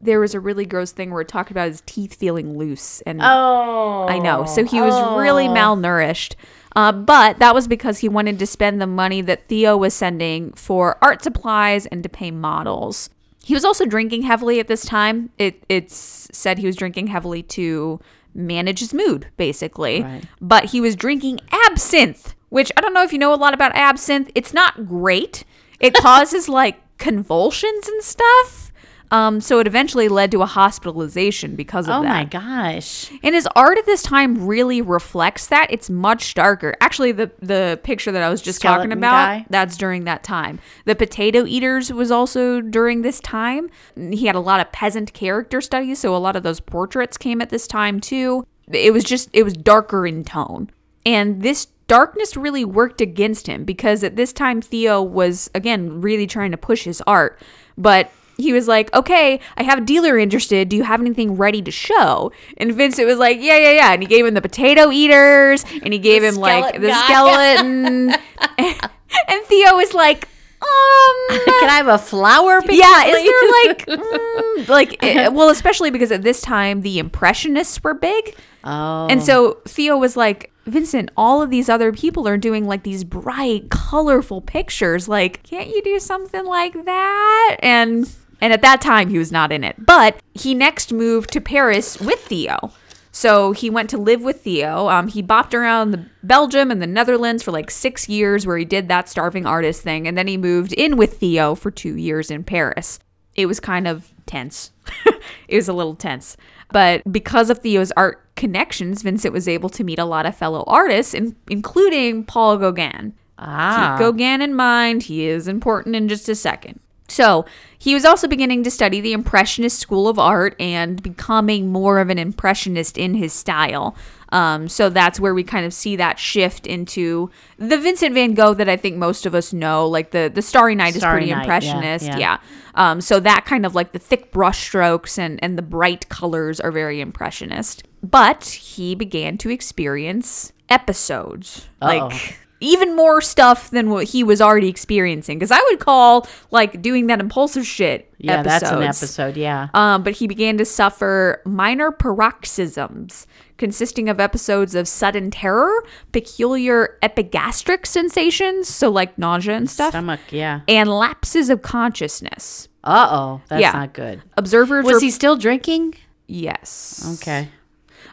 [0.00, 3.20] There was a really gross thing where it talked about his teeth feeling loose and
[3.22, 4.44] Oh, I know.
[4.44, 6.34] So he was really malnourished.
[6.74, 10.52] Uh, but that was because he wanted to spend the money that Theo was sending
[10.54, 13.08] for art supplies and to pay models.
[13.46, 15.30] He was also drinking heavily at this time.
[15.38, 18.00] It it's said he was drinking heavily to
[18.34, 20.02] manage his mood, basically.
[20.02, 20.24] Right.
[20.40, 23.70] But he was drinking absinthe, which I don't know if you know a lot about
[23.76, 24.32] absinthe.
[24.34, 25.44] It's not great.
[25.78, 28.65] It causes like convulsions and stuff.
[29.10, 32.10] Um, so it eventually led to a hospitalization because of Oh that.
[32.10, 33.10] Oh my gosh.
[33.22, 35.68] And his art at this time really reflects that.
[35.70, 36.74] It's much darker.
[36.80, 39.46] Actually, the the picture that I was just talking about, guy?
[39.48, 40.58] that's during that time.
[40.84, 43.70] The Potato Eaters was also during this time.
[43.96, 47.40] He had a lot of peasant character studies, so a lot of those portraits came
[47.40, 48.46] at this time too.
[48.68, 50.70] It was just it was darker in tone.
[51.04, 56.26] And this darkness really worked against him because at this time Theo was again really
[56.26, 57.40] trying to push his art,
[57.78, 60.68] but he was like, "Okay, I have a dealer interested.
[60.68, 64.02] Do you have anything ready to show?" And Vincent was like, "Yeah, yeah, yeah." And
[64.02, 67.04] he gave him the potato eaters, and he gave him like the guy.
[67.04, 68.10] skeleton.
[68.58, 70.28] and Theo was like,
[70.60, 72.74] "Um, Can I have a flower picture?
[72.76, 77.82] yeah, is there like, mm, like, eh, well, especially because at this time the Impressionists
[77.82, 78.34] were big,
[78.64, 82.82] oh, and so Theo was like, Vincent, all of these other people are doing like
[82.82, 85.08] these bright, colorful pictures.
[85.08, 87.56] Like, can't you do something like that?
[87.60, 89.84] And and at that time he was not in it.
[89.84, 92.72] But he next moved to Paris with Theo.
[93.16, 94.88] So he went to live with Theo.
[94.90, 98.66] Um, he bopped around the Belgium and the Netherlands for like six years, where he
[98.66, 102.30] did that starving artist thing, and then he moved in with Theo for two years
[102.30, 102.98] in Paris.
[103.34, 104.70] It was kind of tense.
[105.48, 106.36] it was a little tense,
[106.72, 110.62] but because of Theo's art connections, Vincent was able to meet a lot of fellow
[110.66, 113.14] artists, in, including Paul Gauguin.
[113.38, 116.80] ah, Keep Gauguin in mind; he is important in just a second.
[117.08, 117.46] So,
[117.78, 122.10] he was also beginning to study the Impressionist school of art and becoming more of
[122.10, 123.94] an Impressionist in his style.
[124.32, 128.54] Um, so, that's where we kind of see that shift into the Vincent van Gogh
[128.54, 129.86] that I think most of us know.
[129.86, 132.06] Like the, the Starry Night Starry is pretty Night, yeah, Impressionist.
[132.06, 132.18] yeah.
[132.18, 132.38] yeah.
[132.74, 136.58] Um, so, that kind of like the thick brush strokes and, and the bright colors
[136.60, 137.84] are very Impressionist.
[138.02, 141.68] But he began to experience episodes.
[141.80, 142.08] Uh-oh.
[142.08, 146.80] Like, even more stuff than what he was already experiencing because i would call like
[146.82, 148.60] doing that impulsive shit yeah, episodes.
[148.62, 149.36] that's an episode.
[149.36, 153.26] Yeah, um, but he began to suffer minor paroxysms
[153.58, 160.20] consisting of episodes of sudden terror peculiar epigastric sensations so like nausea and stuff stomach.
[160.30, 160.60] Yeah.
[160.68, 163.72] and lapses of consciousness Uh oh, that's Yeah.
[163.72, 164.22] not good.
[164.36, 165.94] observers Was he still drinking?
[166.26, 167.48] yes Okay.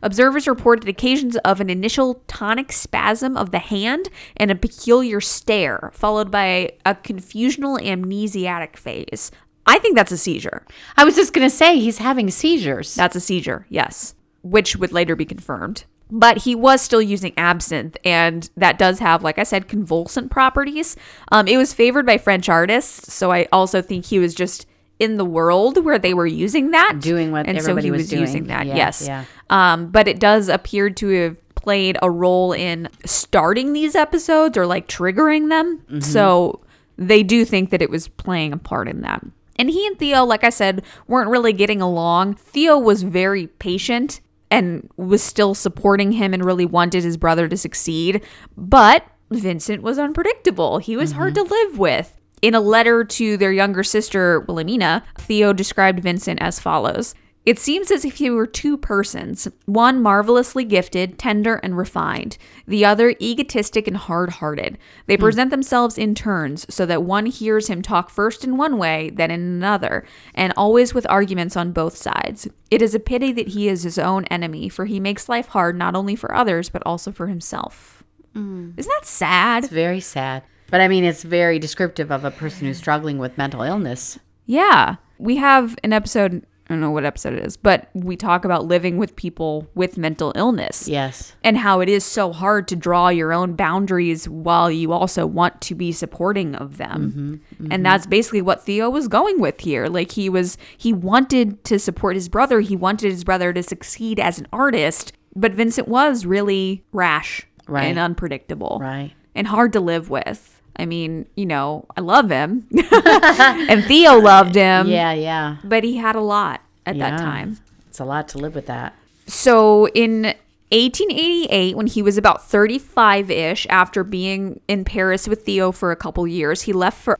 [0.01, 5.91] Observers reported occasions of an initial tonic spasm of the hand and a peculiar stare,
[5.93, 9.31] followed by a confusional amnesiac phase.
[9.65, 10.65] I think that's a seizure.
[10.97, 12.95] I was just gonna say he's having seizures.
[12.95, 15.85] That's a seizure, yes, which would later be confirmed.
[16.11, 20.95] But he was still using absinthe, and that does have, like I said, convulsant properties.
[21.31, 24.67] Um, it was favored by French artists, so I also think he was just
[24.99, 28.01] in the world where they were using that, Doing what and everybody so he was
[28.01, 28.21] was, doing.
[28.21, 28.65] using that.
[28.67, 29.25] Yeah, yes, yeah.
[29.49, 34.65] Um, but it does appear to have played a role in starting these episodes or
[34.65, 35.79] like triggering them.
[35.79, 35.99] Mm-hmm.
[36.01, 36.61] So
[36.97, 39.23] they do think that it was playing a part in that.
[39.57, 42.35] And he and Theo, like I said, weren't really getting along.
[42.35, 44.19] Theo was very patient
[44.49, 48.23] and was still supporting him and really wanted his brother to succeed.
[48.57, 50.77] But Vincent was unpredictable.
[50.79, 52.19] He was hard to live with.
[52.43, 57.15] In a letter to their younger sister, Wilhelmina, Theo described Vincent as follows
[57.45, 62.37] It seems as if he were two persons, one marvelously gifted, tender, and refined,
[62.67, 64.77] the other egotistic and hard hearted.
[65.05, 65.23] They hmm.
[65.23, 69.31] present themselves in turns, so that one hears him talk first in one way, then
[69.31, 72.49] in another, and always with arguments on both sides.
[72.69, 75.77] It is a pity that he is his own enemy, for he makes life hard
[75.77, 78.03] not only for others, but also for himself.
[78.33, 78.71] Hmm.
[78.75, 79.63] Isn't that sad?
[79.63, 80.43] It's very sad.
[80.69, 84.19] But I mean, it's very descriptive of a person who's struggling with mental illness.
[84.45, 84.95] Yeah.
[85.19, 88.65] We have an episode, I don't know what episode it is, but we talk about
[88.65, 90.87] living with people with mental illness.
[90.87, 91.33] Yes.
[91.43, 95.61] And how it is so hard to draw your own boundaries while you also want
[95.61, 97.11] to be supporting of them.
[97.11, 97.83] Mm-hmm, and mm-hmm.
[97.83, 99.87] that's basically what Theo was going with here.
[99.87, 102.59] Like he was he wanted to support his brother.
[102.61, 107.85] He wanted his brother to succeed as an artist, but Vincent was really rash Right.
[107.85, 109.13] and unpredictable Right.
[109.35, 110.52] and hard to live with.
[110.75, 112.67] I mean, you know, I love him.
[112.93, 114.87] and Theo loved him.
[114.87, 115.57] Yeah, yeah.
[115.63, 117.11] But he had a lot at Yeah.
[117.11, 117.59] that time.
[117.89, 118.95] It's a lot to live with that.
[119.27, 120.33] So in
[120.71, 125.95] 1888, when he was about 35 ish, after being in Paris with Theo for a
[125.95, 127.19] couple years, he left for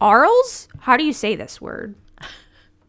[0.00, 0.68] Arles.
[0.80, 1.94] How do you say this word?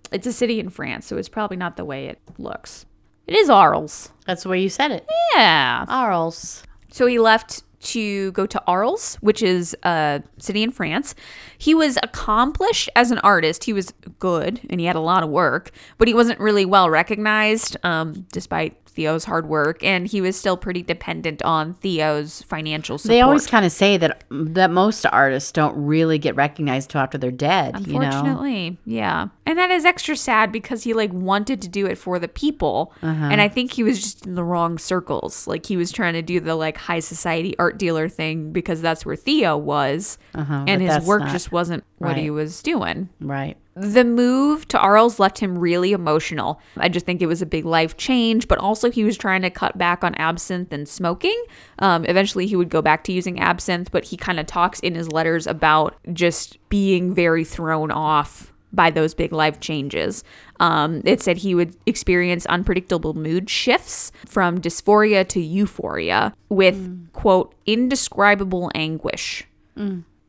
[0.09, 2.85] It's a city in France, so it's probably not the way it looks.
[3.27, 4.09] It is Arles.
[4.25, 5.05] That's the way you said it.
[5.35, 5.83] Yeah.
[5.89, 6.63] Arles.
[6.91, 11.15] So he left to go to Arles, which is a city in France.
[11.57, 13.65] He was accomplished as an artist.
[13.65, 16.89] He was good and he had a lot of work, but he wasn't really well
[16.89, 19.83] recognized um, despite Theo's hard work.
[19.83, 23.13] And he was still pretty dependent on Theo's financial support.
[23.13, 27.17] They always kind of say that that most artists don't really get recognized till after
[27.19, 27.87] they're dead.
[27.87, 28.05] You know.
[28.07, 29.27] Unfortunately, yeah.
[29.45, 32.91] And that is extra sad because he like wanted to do it for the people.
[33.03, 33.29] Uh-huh.
[33.31, 35.45] And I think he was just in the wrong circles.
[35.45, 39.05] Like he was trying to do the like high society art dealer thing because that's
[39.05, 40.17] where Theo was.
[40.33, 43.09] Uh-huh, and his work not- just wasn't what he was doing.
[43.21, 43.57] Right.
[43.79, 46.59] The move to Arles left him really emotional.
[46.77, 49.51] I just think it was a big life change, but also he was trying to
[49.51, 51.39] cut back on absinthe and smoking.
[51.77, 54.95] Um, eventually, he would go back to using absinthe, but he kind of talks in
[54.95, 60.23] his letters about just being very thrown off by those big life changes.
[60.59, 67.53] Um, it said he would experience unpredictable mood shifts from dysphoria to euphoria with, quote,
[67.67, 69.45] indescribable anguish.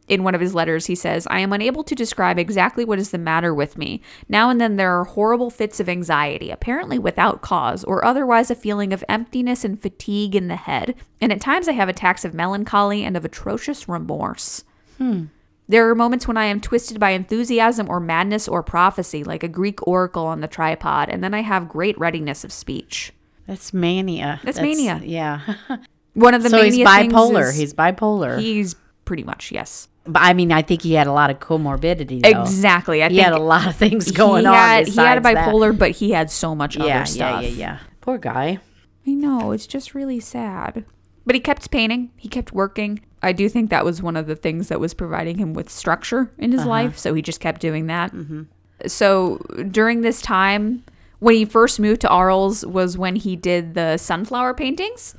[0.08, 3.10] In one of his letters, he says, I am unable to describe exactly what is
[3.10, 4.00] the matter with me.
[4.28, 8.54] Now and then there are horrible fits of anxiety, apparently without cause, or otherwise a
[8.54, 10.94] feeling of emptiness and fatigue in the head.
[11.20, 14.64] And at times I have attacks of melancholy and of atrocious remorse.
[14.96, 15.26] Hmm.
[15.68, 19.48] There are moments when I am twisted by enthusiasm or madness or prophecy, like a
[19.48, 23.12] Greek oracle on the tripod, and then I have great readiness of speech.
[23.46, 24.40] That's mania.
[24.44, 25.00] That's mania.
[25.04, 25.40] Yeah.
[26.14, 27.54] One of the so mania things bipolar.
[27.54, 28.40] He's bipolar.
[28.40, 29.88] he's pretty much yes.
[30.08, 32.22] But I mean, I think he had a lot of comorbidity.
[32.22, 32.40] Though.
[32.42, 33.02] Exactly.
[33.02, 34.54] I He had a lot of things going he on.
[34.54, 35.48] He had a besides that.
[35.48, 37.42] bipolar, but he had so much Yeah, other stuff.
[37.42, 37.56] yeah, yeah.
[37.56, 37.78] Yeah.
[38.00, 38.58] Poor guy.
[39.06, 40.84] I know, it's just really sad.
[41.24, 43.00] But he kept painting, he kept working.
[43.22, 46.30] I do think that was one of the things that was providing him with structure
[46.38, 46.58] in Uh-huh.
[46.58, 48.12] his life, so he just kept doing that.
[48.12, 48.42] Mm-hmm.
[48.86, 49.38] So
[49.70, 50.84] during this time,
[51.18, 55.14] when he first moved to Arles was when he did the sunflower paintings.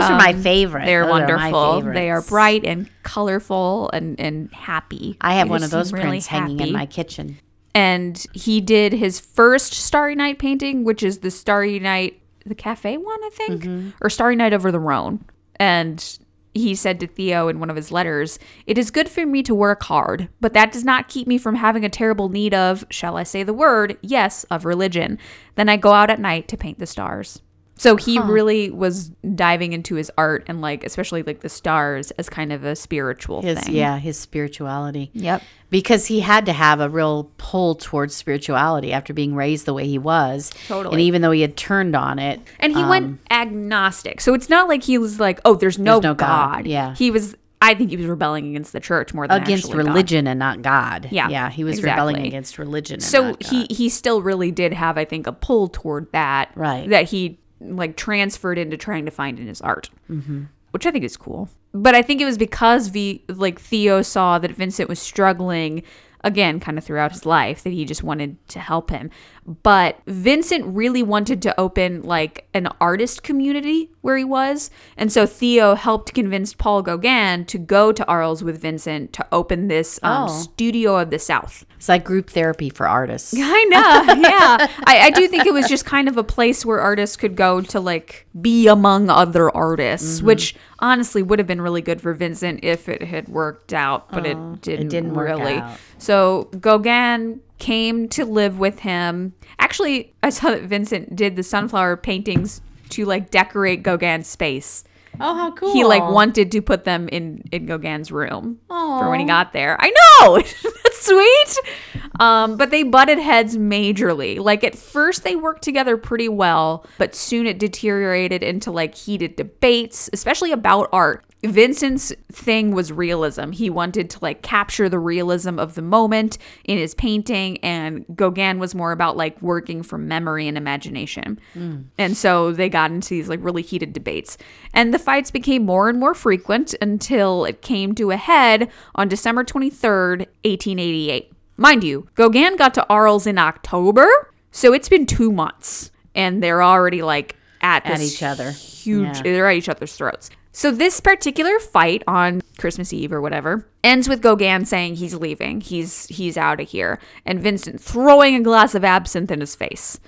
[0.00, 0.86] Those are my Um, favorite.
[0.86, 1.12] They're Those are
[1.52, 1.92] wonderful.
[1.92, 5.16] They are bright and colorful and, and happy.
[5.20, 7.38] I have They one of those seem really prints hanging in my kitchen.
[7.74, 12.96] and he did his first Starry Night painting, which is the Starry Night, the cafe
[12.96, 13.90] one, I think, Mm-hmm.
[14.00, 15.24] or Starry Night over the Rhone.
[15.56, 16.18] And
[16.56, 19.54] he said to Theo in one of his letters, It is good for me to
[19.54, 23.16] work hard, but that does not keep me from having a terrible need of, shall
[23.16, 25.18] I say the word, yes, of religion.
[25.56, 27.40] Then I go out at night to paint the stars.
[27.76, 32.28] So he really was diving into his art and like especially like the stars as
[32.28, 33.74] kind of a spiritual His thing.
[33.74, 35.10] yeah, his spirituality.
[35.12, 35.42] Yep.
[35.70, 39.88] Because he had to have a real pull towards spirituality after being raised the way
[39.88, 40.52] he was.
[40.68, 40.94] Totally.
[40.94, 44.20] And even though he had turned on it, And he um, went agnostic.
[44.20, 46.58] So it's not like he was like, oh, there's no, There's no God.
[46.58, 46.66] God.
[46.66, 46.94] Yeah.
[46.94, 49.88] He was, I think he was rebelling against the church more than against actually God.
[49.90, 51.08] religion and not God.
[51.10, 52.94] Yeah, Yeah, he was rebelling against religion.
[52.94, 56.50] And So not he, he still really did have, I think, a pull toward that.
[56.54, 56.88] Right.
[56.88, 59.90] That he like transferred into trying to find in his art.
[60.10, 60.44] Mm-hmm.
[60.70, 61.48] Which I think is cool.
[61.72, 65.82] But I think it was because v, like Theo saw that Vincent was struggling
[66.24, 69.10] again kind of throughout his life that he just wanted to help him.
[69.46, 74.70] But Vincent really wanted to open like an artist community where he was.
[74.96, 79.68] And so Theo helped convince Paul Gauguin to go to Arles with Vincent to open
[79.68, 80.28] this um, Oh.
[80.28, 81.66] studio of the South.
[81.76, 83.34] it's like group therapy for artists.
[83.36, 84.68] Kind of, yeah.
[84.86, 87.60] I, I do think it was just kind of a place where artists could go
[87.60, 90.26] to like be among other artists, Mm-hmm.
[90.26, 94.24] which honestly would have been really good for Vincent if it had worked out, but
[94.26, 94.86] it didn't.
[94.86, 95.62] Oh, didn't work really.
[95.98, 99.34] So Gauguin came to live with him.
[99.58, 104.84] Actually, I saw that Vincent did the sunflower paintings to like decorate Gauguin's space.
[105.20, 105.72] Oh, how cool.
[105.72, 109.76] He like wanted to put them in in Gauguin's room for when he got there.
[109.80, 110.36] I know.
[110.84, 112.12] That's sweet.
[112.20, 114.38] Um, but they butted heads majorly.
[114.38, 119.36] Like at first they worked together pretty well, but soon it deteriorated into like heated
[119.36, 121.24] debates, especially about art.
[121.44, 123.50] Vincent's thing was realism.
[123.52, 128.58] He wanted to like capture the realism of the moment in his painting, and Gauguin
[128.58, 131.38] was more about like working from memory and imagination.
[131.52, 131.82] Hmm.
[131.98, 134.38] And so they got into these like really heated debates.
[134.72, 139.08] And the fights became more and more frequent until it came to a head on
[139.08, 141.32] December 23rd, 1888.
[141.56, 144.08] Mind you, Gauguin got to Arles in October,
[144.50, 148.50] so it's been two months, and they're already like at, At each other.
[148.50, 149.22] Huge, Yeah.
[149.22, 150.30] they're at each other's throats.
[150.56, 155.60] So this particular fight on Christmas Eve or whatever ends with Gauguin saying he's leaving,
[155.60, 159.98] he's he's out of here, and Vincent throwing a glass of absinthe in his face.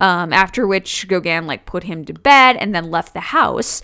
[0.00, 3.82] Um, after which Gauguin like put him to bed and then left the house.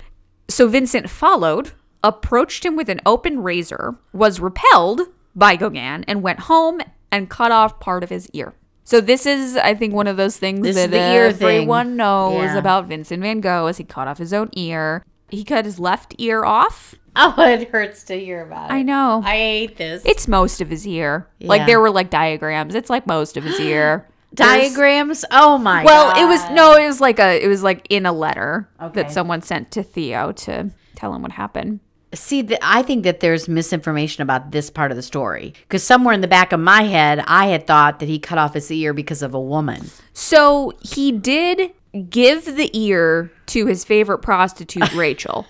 [0.49, 1.73] So Vincent followed,
[2.05, 5.01] approached him with an open razor, was repelled
[5.35, 8.55] by Gauguin, and went home and cut off part of his ear.
[8.85, 11.49] So this is, I think, one of those things This that is the ear thing.
[11.63, 12.59] everyone knows Yeah.
[12.59, 15.05] about Vincent Van Gogh, as he cut off his own ear.
[15.35, 16.95] He cut his left ear off.
[17.17, 18.75] Oh, it hurts to hear about it.
[18.75, 19.23] I know.
[19.25, 20.03] I hate this.
[20.05, 21.29] It's most of his ear.
[21.41, 22.75] Like there were like diagrams.
[22.75, 24.09] It's like most of his ear.
[24.33, 25.25] There's- diagrams.
[25.31, 25.85] Oh my.
[25.85, 29.03] Well, it was no, it was like a it was like in a letter Okay.
[29.03, 31.81] that someone sent to Theo to tell him what happened.
[32.15, 36.15] See, th- I think that there's misinformation about this part of the story because somewhere
[36.15, 38.93] in the back of my head, I had thought that he cut off his ear
[38.93, 39.91] because of a woman.
[40.13, 41.73] So he did
[42.11, 45.47] give the ear to his favorite prostitute, Rachel.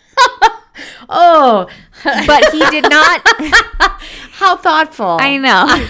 [1.09, 1.68] Oh,
[2.03, 3.22] But he did not
[4.32, 5.18] how thoughtful!
[5.20, 5.86] I know.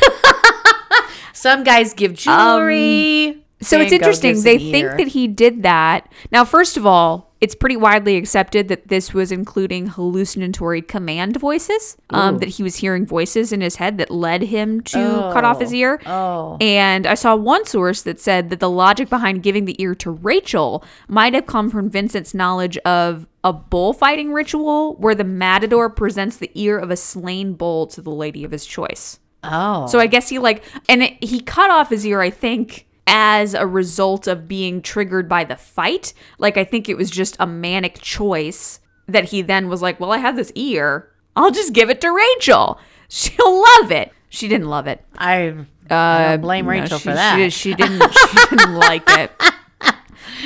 [1.33, 3.29] Some guys give jewelry.
[3.29, 4.43] Um, so Van it's interesting.
[4.43, 4.97] They think ear.
[4.99, 6.13] that he did that.
[6.31, 11.95] Now, first of all, It's pretty widely accepted that this was including hallucinatory command voices,
[12.09, 15.61] um, that he was hearing voices in his head that led him to cut off
[15.61, 16.01] his ear.
[16.07, 16.57] Oh.
[16.63, 20.11] And I saw one source that said that the logic behind giving the ear to
[20.11, 26.39] Rachel might have come from Vincent's knowledge of a bullfighting ritual where the matador presents
[26.39, 29.21] the ear of a slain bull to the lady of his choice.
[29.43, 29.87] Oh.
[29.87, 33.55] So I guess he like, and it, he cut off his ear, I think, as
[33.55, 36.15] a result of being triggered by the fight.
[36.39, 40.13] Like, I think it was just a manic choice that he then was like, well,
[40.13, 41.11] I have this ear.
[41.37, 42.79] I'll just give it to Rachel.
[43.09, 44.13] She'll love it.
[44.31, 45.05] She didn't love it.
[45.17, 45.55] I,
[45.89, 47.37] don't blame No, Rachel she- for that.
[47.37, 48.03] She, she didn't.
[48.13, 49.31] She didn't like it.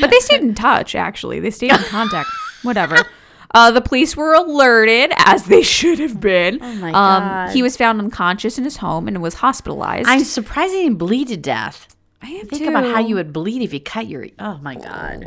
[0.00, 0.94] But they stayed in touch.
[0.94, 2.28] Actually, they stayed in contact.
[2.62, 2.98] Whatever.
[3.54, 6.58] Uh, the police were alerted, as they should have been.
[6.60, 6.92] Oh my Um,
[7.22, 7.50] God.
[7.50, 10.06] he was found unconscious in his home and was hospitalized.
[10.08, 11.88] I'm surprised he didn't bleed to death.
[12.20, 14.26] I am Think about how you would bleed if you cut your.
[14.40, 15.24] Oh my god.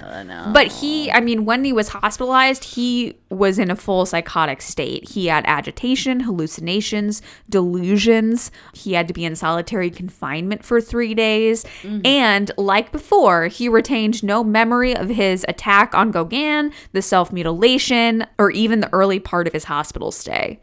[0.00, 0.50] I know.
[0.54, 5.08] But he, I mean, when he was hospitalized, he was in a full psychotic state.
[5.08, 8.52] He had agitation, hallucinations, delusions.
[8.74, 11.64] He had to be in solitary confinement for three days.
[11.82, 12.06] Mm-hmm.
[12.06, 18.24] And like before, he retained no memory of his attack on Gauguin, the self mutilation,
[18.38, 20.60] or even the early part of his hospital stay.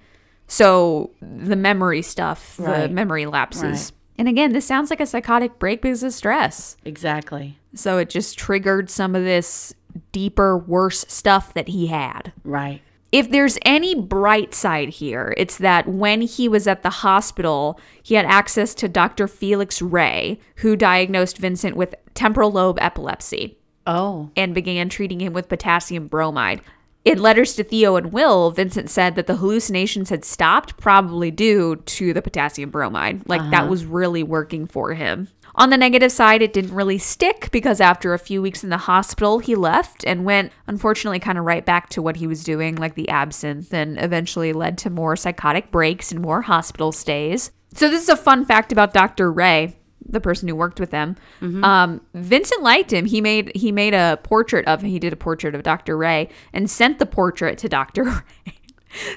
[0.47, 3.91] So the memory stuff, the memory lapses.
[3.91, 3.91] Right.
[4.17, 6.77] And again, this sounds like a psychotic break because of stress.
[6.83, 7.57] Exactly.
[7.75, 9.73] So it just triggered some of this
[10.11, 12.33] deeper, worse stuff that he had.
[12.43, 12.81] Right.
[13.11, 18.15] If there's any bright side here, it's that when he was at the hospital, he
[18.15, 19.27] had access to Dr.
[19.27, 24.29] Felix Rey, who diagnosed Vincent with temporal lobe epilepsy Oh.
[24.35, 26.59] and began treating him with potassium bromide.
[27.07, 31.77] In letters to Theo and Wil, Vincent said that the hallucinations had stopped, probably due
[31.77, 33.27] to the potassium bromide.
[33.27, 33.69] Like that uh-huh.
[33.69, 35.29] was really working for him.
[35.55, 38.77] On the negative side, it didn't really stick because after a few weeks in the
[38.77, 42.75] hospital, he left and went, unfortunately, kind of right back to what he was doing,
[42.75, 47.51] like the absinthe, and eventually led to more psychotic breaks and more hospital stays.
[47.73, 49.31] So, this is a fun fact about Dr.
[49.31, 49.77] Rey
[50.09, 51.15] the person who worked with them.
[51.41, 53.05] Um, Vincent liked him.
[53.05, 55.97] He made he made a portrait of he did a portrait of Dr.
[55.97, 58.03] Rey and sent the portrait to Dr.
[58.05, 58.53] Rey,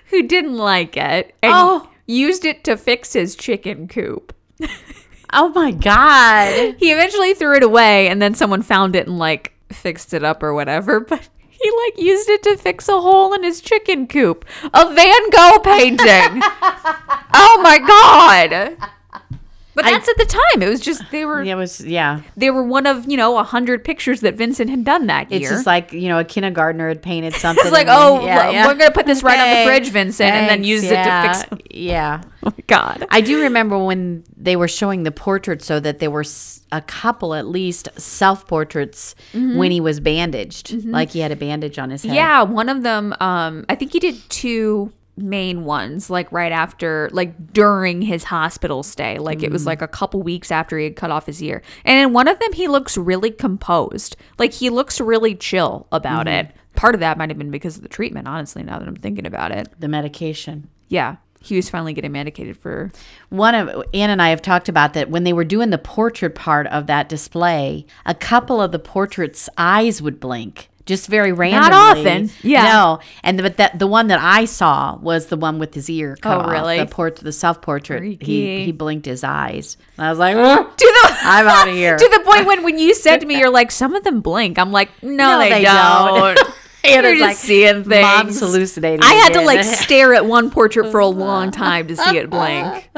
[0.06, 1.88] who didn't like it and Oh.
[2.06, 4.34] used it to fix his chicken coop.
[5.32, 6.74] Oh my god.
[6.78, 10.42] He eventually threw it away and then someone found it and like fixed it up
[10.42, 14.44] or whatever, but he like used it to fix a hole in his chicken coop.
[14.74, 16.42] A Van Gogh painting.
[17.34, 18.76] oh my god.
[19.74, 20.62] But that's at the time.
[20.62, 22.22] It was just they were It was yeah.
[22.36, 25.40] they were one of you know a hundred pictures that Vincent had done that year.
[25.40, 27.64] It's just like you know a kindergartner had painted something.
[27.64, 28.66] it's like, and then- oh, yeah, yeah.
[28.66, 31.48] we're gonna put this right on the fridge, Vincent, and then use yeah, it to
[31.56, 31.66] fix.
[31.70, 32.22] Yeah.
[32.42, 33.06] Oh my god!
[33.10, 36.24] I do remember when they were showing the portraits, so that there were
[36.72, 41.78] a couple at least self portraits when he was bandaged, like he had a bandage
[41.78, 42.14] on his head.
[42.14, 43.14] Yeah, one of them.
[43.20, 48.82] Um, I think he did two main ones, like right after, like during his hospital
[48.82, 49.18] stay.
[49.18, 49.66] Like it was mm.
[49.66, 52.38] like a couple weeks after he had cut off his ear, and in one of
[52.38, 54.16] them, he looks really composed.
[54.38, 56.48] Like he looks really chill about mm-hmm.
[56.48, 56.56] it.
[56.74, 58.28] Part of that might have been because of the treatment.
[58.28, 60.68] Honestly, now that I'm thinking about it, the medication.
[60.88, 62.92] yeah, he was finally getting medicated for
[63.30, 66.34] One of anne and I have talked about that when they were doing the portrait
[66.34, 70.68] part of that display, a couple of the portraits' eyes would blink.
[70.90, 71.70] Just very randomly.
[71.70, 72.64] Not often, yeah.
[72.64, 75.88] No, and the, but that the one that I saw was the one with his
[75.88, 76.50] ear oh, cut Oh, off.
[76.50, 76.78] really?
[76.78, 78.02] The port, the self portrait.
[78.02, 78.64] He Freaky.
[78.64, 79.76] he blinked his eyes.
[79.96, 81.96] And I was like, "Ugh, to the I'm out of here.
[82.04, 84.58] to the point when when you said to me, you're like, some of them blink.
[84.58, 86.34] I'm like, no, No, they, they don't.
[86.36, 86.54] don't.
[86.82, 88.02] You're just like, seeing things.
[88.02, 89.02] Mom's hallucinating.
[89.04, 92.30] I had to like stare at one portrait for a long time to see it
[92.30, 92.90] blink.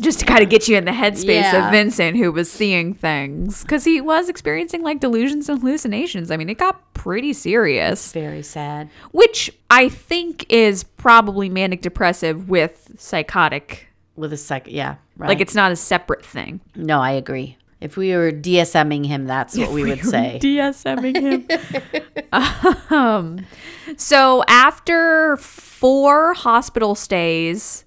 [0.00, 1.66] Just to kind of get you in the headspace Yeah.
[1.66, 6.30] of Vincent, who was seeing things because he was experiencing like delusions and hallucinations.
[6.30, 8.88] I mean, it got pretty serious, very sad.
[9.12, 13.86] which I think is probably manic depressive with psychotic.
[14.16, 15.28] With a second, yeah, right.
[15.28, 16.60] Like it's not a separate thing.
[16.74, 17.56] no, I agree.
[17.78, 20.38] If we were DSMing him, that's what we would say.
[20.42, 22.90] DSMing him.
[22.90, 23.46] um,
[23.98, 27.84] so after four hospital stays,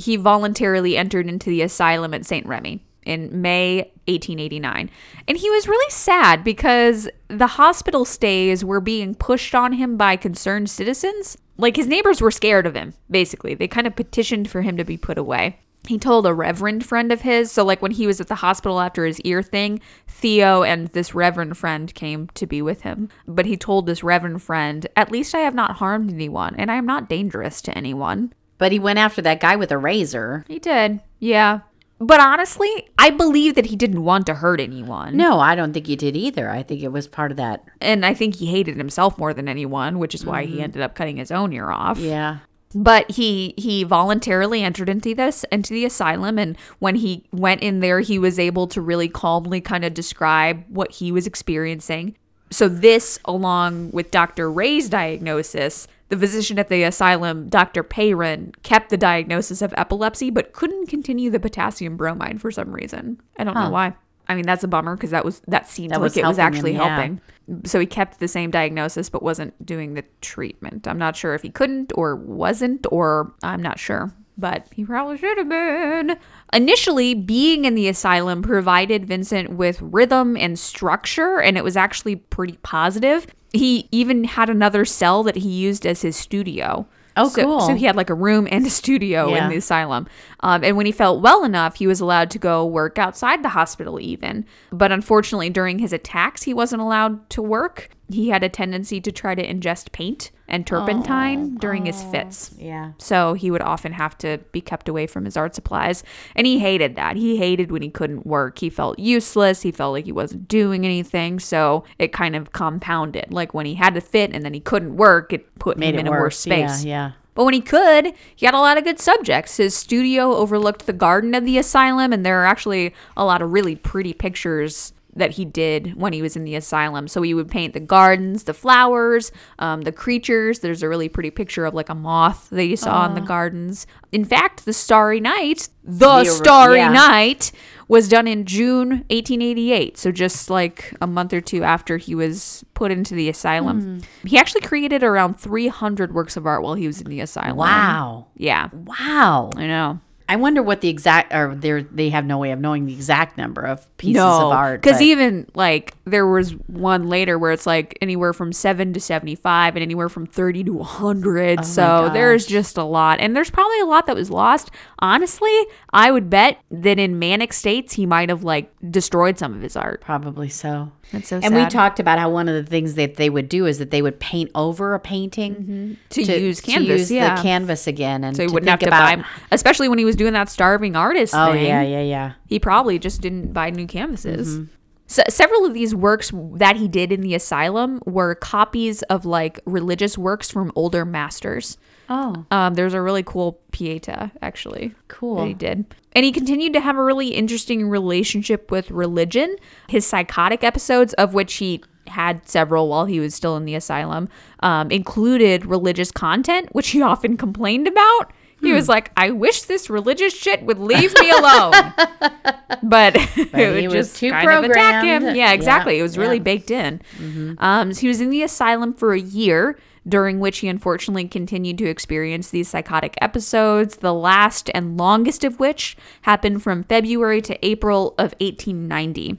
[0.00, 2.46] he voluntarily entered into the asylum at St.
[2.46, 4.90] Remy in May 1889.
[5.28, 10.16] And he was really sad because the hospital stays were being pushed on him by
[10.16, 11.36] concerned citizens.
[11.56, 13.54] Like his neighbors were scared of him, basically.
[13.54, 15.60] They kind of petitioned for him to be put away.
[15.88, 17.50] He told a reverend friend of his.
[17.50, 21.14] So, like when he was at the hospital after his ear thing, Theo and this
[21.14, 23.08] reverend friend came to be with him.
[23.26, 26.76] But he told this reverend friend, At least I have not harmed anyone, and I
[26.76, 28.34] am not dangerous to anyone.
[28.60, 30.44] But he went after that guy with a razor.
[30.46, 31.00] He did.
[31.18, 31.60] Yeah.
[31.98, 35.16] But honestly, I believe that he didn't want to hurt anyone.
[35.16, 36.50] No, I don't think he did either.
[36.50, 37.64] I think it was part of that.
[37.80, 40.64] And I think he hated himself more than anyone, which is why he mm-hmm.
[40.64, 41.98] ended up cutting his own ear off.
[41.98, 42.40] Yeah.
[42.74, 47.80] But he he voluntarily entered into this into the asylum and when he went in
[47.80, 52.14] there he was able to really calmly kind of describe what he was experiencing.
[52.50, 54.52] So this along with Dr.
[54.52, 57.82] Rey's diagnosis, the physician at the asylum, Dr.
[57.82, 63.20] Peyron, kept the diagnosis of epilepsy but couldn't continue the potassium bromide for some reason.
[63.38, 63.94] I don't know why.
[64.28, 66.36] I mean that's a bummer because that was that seemed That like was it was
[66.36, 66.96] helping him, actually yeah.
[66.96, 67.20] helping.
[67.64, 70.86] So he kept the same diagnosis but wasn't doing the treatment.
[70.86, 74.12] I'm not sure if he couldn't or wasn't, or I'm not sure.
[74.38, 76.16] But he probably should have been.
[76.52, 82.16] Initially, being in the asylum provided Vincent with rhythm and structure, and it was actually
[82.16, 83.26] pretty positive.
[83.52, 86.86] He even had another cell that he used as his studio.
[87.16, 87.60] Oh, So- cool.
[87.62, 89.44] So he had like a room and a studio Yeah.
[89.44, 90.06] in the asylum.
[90.40, 93.48] Um, and when he felt well enough, he was allowed to go work outside the
[93.50, 94.44] hospital, even.
[94.72, 97.90] But unfortunately, during his attacks, he wasn't allowed to work.
[98.10, 102.54] He had a tendency to try to ingest paint and turpentine oh, during his fits.
[102.58, 102.92] Yeah.
[102.98, 106.02] So he would often have to be kept away from his art supplies.
[106.34, 107.16] And he hated that.
[107.16, 108.58] He hated when he couldn't work.
[108.58, 109.62] He felt useless.
[109.62, 111.38] He felt like he wasn't doing anything.
[111.38, 113.32] So it kind of compounded.
[113.32, 115.96] Like when he had to fit and then he couldn't work, it put Made him
[115.96, 116.38] it in a worse worse.
[116.38, 116.84] space.
[116.84, 116.90] Yeah.
[116.90, 117.12] Yeah.
[117.34, 119.56] But when he could, he had a lot of good subjects.
[119.56, 123.52] His studio overlooked the garden of the asylum, and there are actually a lot of
[123.52, 127.08] really pretty pictures that he did when he was in the asylum.
[127.08, 130.60] So he would paint the gardens, the flowers, um, the creatures.
[130.60, 133.86] There's a really pretty picture of like a moth that you saw in the gardens.
[134.12, 136.92] In fact, the Starry Night, the, The- Starry yeah.
[136.92, 137.50] Night,
[137.88, 139.98] was done in June 1888.
[139.98, 144.00] So just like a month or two after he was put into the asylum.
[144.24, 147.56] He actually created around 300 works of art while he was in the asylum.
[147.56, 148.26] Wow.
[148.36, 149.50] Yeah, Wow.
[149.56, 150.00] I know.
[150.30, 153.36] I wonder what the exact or they they have no way of knowing the exact
[153.36, 154.80] number of pieces of art.
[154.80, 159.74] because even like there was one later where it's like anywhere from seven to seventy-five,
[159.74, 161.58] and anywhere from thirty to hundred.
[161.58, 164.70] Oh so there's just a lot, and there's probably a lot that was lost.
[165.00, 169.62] Honestly, I would bet that in manic states he might have like destroyed some of
[169.62, 170.00] his art.
[170.00, 170.92] probably so.
[171.12, 173.66] That's so and we talked about how one of the things that they would do
[173.66, 175.92] is that they would paint over a painting mm-hmm.
[176.10, 177.34] to, use canvas, use yeah.
[177.34, 180.04] the canvas again, and so he wouldn't have think to about, buy, especially when he
[180.04, 181.64] was doing that starving artist Oh thing.
[181.64, 182.32] yeah, yeah, yeah.
[182.46, 184.58] he probably just didn't buy new canvases.
[184.58, 184.64] Mm-hmm.
[185.06, 189.58] So, several of these works that he did in the asylum were copies of like
[189.64, 191.78] religious works from older masters.
[192.10, 194.94] Oh, Um, there's a really cool Pieta actually.
[195.08, 195.36] Cool.
[195.38, 195.84] That he did.
[196.12, 199.56] And he continued to have a really interesting relationship with religion.
[199.88, 204.28] His psychotic episodes, of which he had several while he was still in the asylum,
[204.60, 208.32] um, included religious content, which he often complained about.
[208.60, 208.74] He Hmm.
[208.74, 211.72] was like, I wish this religious shit would leave me alone.
[212.82, 215.18] but, it would was just too kind of attack him.
[215.22, 215.36] programmed.
[215.36, 215.94] Yeah, exactly.
[215.94, 216.40] Yeah, it was really yeah.
[216.40, 216.44] Mm-hmm.
[216.44, 217.56] baked in.
[217.58, 221.78] Um, so he was in the asylum for a year, during which he unfortunately continued
[221.78, 227.64] to experience these psychotic episodes, the last and longest of which happened from February to
[227.66, 229.38] April of 1890.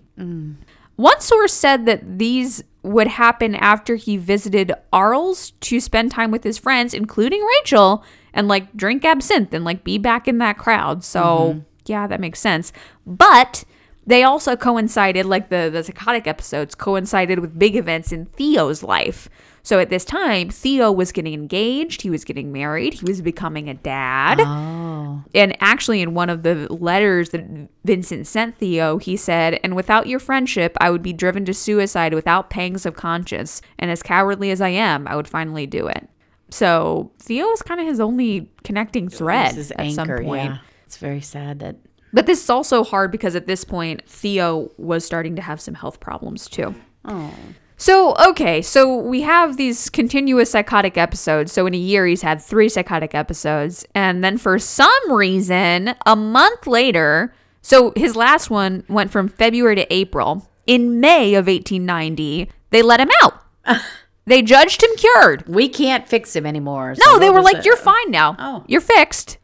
[0.98, 6.44] One source said that these would happen after he visited Arles to spend time with
[6.44, 8.04] his friends, including Rachel,
[8.34, 11.04] and like drink absinthe and like be back in that crowd.
[11.04, 11.60] So, mm-hmm.
[11.86, 12.72] yeah, that makes sense.
[13.06, 13.64] But
[14.06, 19.30] they also coincided, like the, the psychotic episodes coincided with big events in Theo's life.
[19.64, 23.70] So at this time, Theo was getting engaged, he was getting married, he was becoming
[23.70, 24.40] a dad.
[24.42, 27.46] oh, And actually, in one of the letters that
[27.86, 32.16] Vincent sent Theo, he said, And without your friendship, I would be driven to suicide
[32.16, 33.62] without pangs of conscience.
[33.78, 36.10] And as cowardly as I am, I would finally do it.
[36.52, 39.94] So Theo is kind of his only connecting thread at anchor.
[39.94, 40.52] some point.
[40.52, 41.78] Yeah, it's very sad that.
[42.14, 45.76] But this is also hard because at this point, Theo was starting to have some
[45.76, 46.76] health problems too.
[47.06, 47.34] Oh,
[47.78, 51.54] So, okay, so we have these continuous psychotic episodes.
[51.54, 53.86] So, in a year, he's had three psychotic episodes.
[53.96, 59.76] And then, for some reason, a month later, so his last one went from February
[59.78, 60.48] to April.
[60.68, 63.42] In May of 1890, they let him out.
[64.26, 65.48] they judged him cured.
[65.48, 66.96] we can't fix him anymore.
[67.06, 68.36] No, they were like, uh, "You're fine now.
[68.40, 68.64] Oh.
[68.68, 69.38] You're fixed."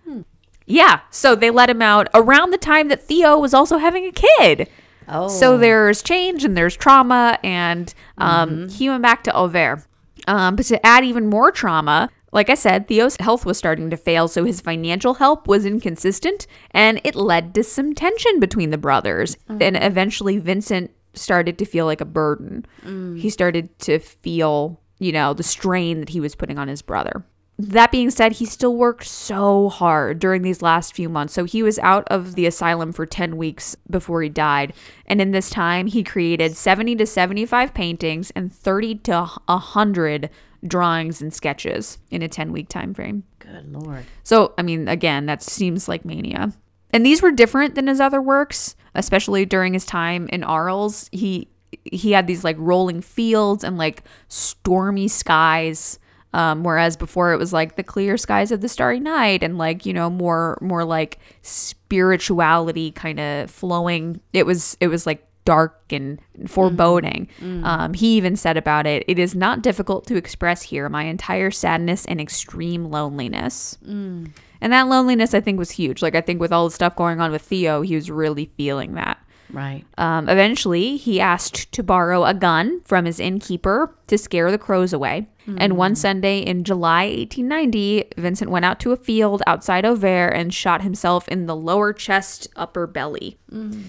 [0.66, 4.12] Yeah, so they let him out around the time that Theo was also having a
[4.12, 4.70] kid.
[5.08, 8.68] Oh, So there's change and there's trauma, and um, Mm-hmm.
[8.70, 9.86] he went back to Auvers.
[10.28, 13.96] Um, but to add even more trauma, like I said, Theo's health was starting to
[13.96, 18.78] fail, so his financial help was inconsistent, and it led to some tension between the
[18.78, 19.38] brothers.
[19.50, 19.62] Mm-hmm.
[19.64, 22.66] And eventually, Vincent started to feel like a burden.
[22.84, 23.20] Mm.
[23.20, 27.24] He started to feel, you know, the strain that he was putting on his brother.
[27.60, 31.34] that being said, he still worked so hard during these last few months.
[31.34, 34.74] So he was out of the asylum for 10 weeks before he died.
[35.08, 40.30] And in this time, he created 70 to 75 paintings and 30 to 100
[40.66, 43.24] drawings and sketches in a 10 week time frame.
[43.40, 44.06] Good lord.
[44.24, 46.54] So, I mean, again, that seems like mania.
[46.92, 51.10] And these were different than his other works, especially during his time in Arles.
[51.14, 51.48] He
[51.84, 56.00] he had these like rolling fields and like stormy skies.
[56.34, 59.86] Um, whereas before it was like the clear skies of the starry night and like
[59.86, 64.20] you know more more like spirituality kind of flowing.
[64.34, 67.30] It was it was like dark and foreboding.
[67.40, 67.64] Mm.
[67.64, 71.52] Um, he even said about it, "It is not difficult to express here my entire
[71.52, 74.32] sadness and extreme loneliness." Mm.
[74.62, 76.02] And that loneliness, I think, was huge.
[76.02, 78.94] Like I think with all the stuff going on with Theo, he was really feeling
[78.96, 79.20] that.
[79.52, 79.86] Right.
[79.98, 84.94] Um, eventually, he asked to borrow a gun from his innkeeper to scare the crows
[84.94, 85.28] away.
[85.48, 85.58] Mm.
[85.60, 90.54] And one Sunday in July 1890, Vincent went out to a field outside Auvers and
[90.54, 93.38] shot himself in the lower chest, upper belly.
[93.52, 93.84] Mm.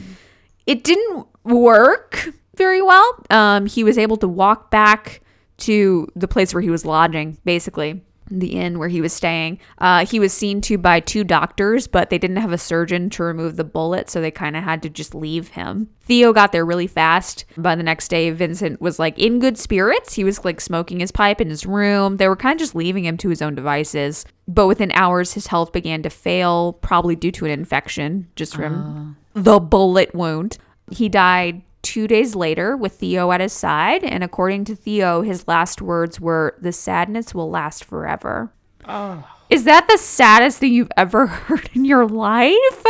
[0.67, 3.25] It didn't work very well.
[3.31, 5.23] Um, he was able to walk back
[5.59, 8.01] to the place where he was lodging, basically
[8.31, 9.59] the inn where he was staying.
[9.79, 13.23] Uh, he was seen to by two doctors, but they didn't have a surgeon to
[13.23, 15.89] remove the bullet, so they kind of had to just leave him.
[16.03, 17.45] Theo got there really fast.
[17.57, 20.15] By the next day, Vincent was like in good spirits.
[20.15, 22.17] He was like smoking his pipe in his room.
[22.17, 24.25] They were kind of just leaving him to his own devices.
[24.47, 29.17] But within hours, his health began to fail, probably due to an infection just from
[29.35, 29.41] uh.
[29.41, 30.57] the bullet wound.
[30.91, 34.05] He died two days later with Theo at his side.
[34.05, 38.53] And according to Theo, his last words were, The sadness will last forever.
[38.87, 39.27] Oh.
[39.51, 42.85] Is that the saddest thing you've ever heard in your life?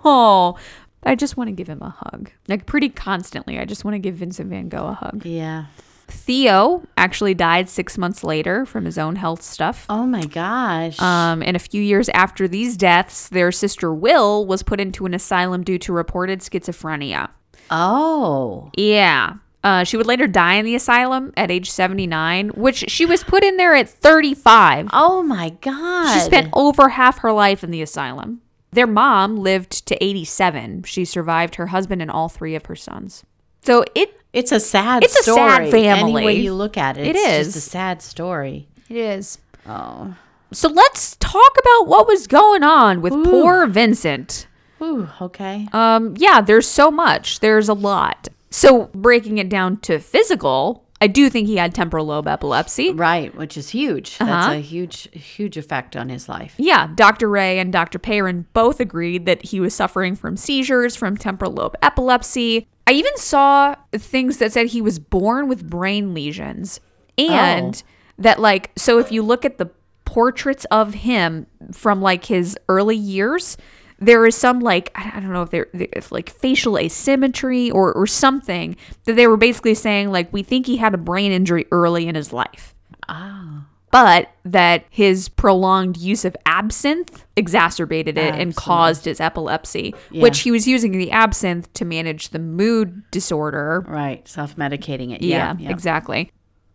[0.06, 0.58] Oh,
[1.04, 2.30] I just want to give him a hug.
[2.48, 3.58] Like pretty constantly.
[3.60, 5.26] I just want to give Vincent van Gogh a hug.
[5.26, 5.66] Yeah.
[6.08, 9.86] Theo actually died six months later from his own health stuff.
[9.90, 11.00] Oh my gosh.
[11.02, 15.14] Um, and a few years after these deaths, their sister Wil was put into an
[15.14, 17.30] asylum due to reported schizophrenia.
[17.70, 18.72] Oh.
[18.76, 19.36] Yeah.
[19.64, 23.44] Uh, she would later die in the asylum at age 79, which she was put
[23.44, 24.90] in there at 35.
[24.92, 26.14] Oh my God.
[26.14, 28.42] She spent over half her life in the asylum.
[28.72, 30.84] Their mom lived to 87.
[30.84, 33.24] She survived her husband and all three of her sons.
[33.62, 35.40] So it it's a sad it's story.
[35.40, 36.24] a sad family.
[36.24, 37.54] Any way you look at it, it it's is.
[37.54, 38.68] just a sad story.
[38.90, 39.38] It is.
[39.68, 40.16] Oh.
[40.52, 43.24] So let's talk about what was going on with Ooh.
[43.24, 44.48] poor Vincent.
[44.82, 45.68] Ooh, okay.
[45.72, 47.40] Um, yeah, there's so much.
[47.40, 48.28] There's a lot.
[48.50, 52.94] So breaking it down to physical, I do think he had temporal lobe epilepsy.
[52.94, 54.16] Right, which is huge.
[54.22, 54.32] Uh-huh.
[54.32, 56.54] That's a huge, huge effect on his life.
[56.58, 57.28] Yeah, Dr.
[57.30, 58.00] Rey and Dr.
[58.00, 62.68] Peyron both agreed that he was suffering from seizures from temporal lobe epilepsy.
[62.88, 66.80] I even saw things that said he was born with brain lesions.
[67.18, 67.92] And oh.
[68.20, 69.72] that, like, so if you look at the
[70.06, 73.58] portraits of him from like his early years,
[74.06, 78.08] there is some like I don't know if there if like facial asymmetry or or
[78.08, 78.76] something
[79.06, 82.16] that they were basically saying like we think he had a brain injury early in
[82.16, 82.76] his life.
[83.08, 83.66] Ah.
[83.92, 88.42] But that his prolonged use of absinthe exacerbated it Absolutely.
[88.42, 90.24] and caused his epilepsy, yeah.
[90.24, 93.86] which he was using the absinthe to manage the mood disorder.
[93.88, 95.22] Right, self medicating it.
[95.22, 96.32] Yeah, yeah, exactly.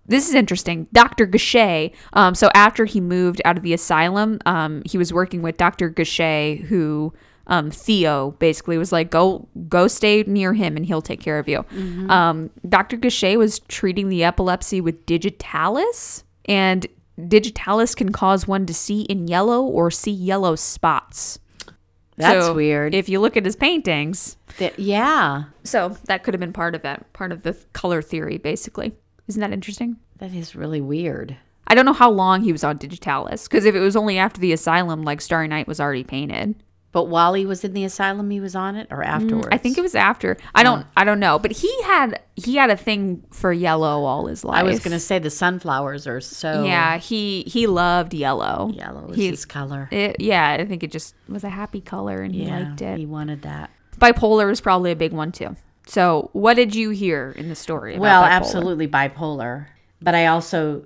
[0.08, 0.88] This is interesting.
[0.92, 1.26] Dr.
[1.26, 5.58] Gachet, um, so after he moved out of the asylum, um, he was working with
[5.58, 5.90] Dr.
[5.90, 7.12] Gachet, who
[7.46, 11.48] um, Theo basically was like, go go stay near him and he'll take care of
[11.48, 11.58] you.
[11.74, 12.10] Mm-hmm.
[12.10, 12.96] Um, Dr.
[12.96, 16.86] Gachet was treating the epilepsy with digitalis, and
[17.26, 21.38] digitalis can cause one to see in yellow or see yellow spots.
[22.16, 22.94] That's so weird.
[22.94, 25.44] If you look at his paintings, the, yeah.
[25.64, 28.92] So that could have been part of it, part of the color theory, basically.
[29.28, 29.96] Isn't that interesting?
[30.18, 31.36] That is really weird.
[31.66, 34.40] I don't know how long he was on Digitalis because if it was only after
[34.40, 36.54] the asylum, like Starry Night was already painted.
[36.90, 39.48] But while he was in the asylum, he was on it, or afterwards.
[39.48, 40.38] Mm, I think it was after.
[40.54, 40.86] I don't.
[40.96, 41.38] I don't know.
[41.38, 44.58] But he had he had a thing for yellow all his life.
[44.58, 46.64] I was gonna say the sunflowers are so.
[46.64, 48.70] Yeah, he he loved yellow.
[48.72, 49.90] Yellow was he, his color.
[49.92, 52.98] It, yeah, I think it just was a happy color, and he yeah, liked it.
[52.98, 53.70] He wanted that.
[53.98, 55.56] Bipolar is probably a big one too.
[55.88, 57.98] So, what did you hear in the story?
[57.98, 58.28] well, bipolar?
[58.28, 59.66] absolutely bipolar,
[60.02, 60.84] but I also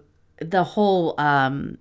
[0.51, 1.79] the whole um,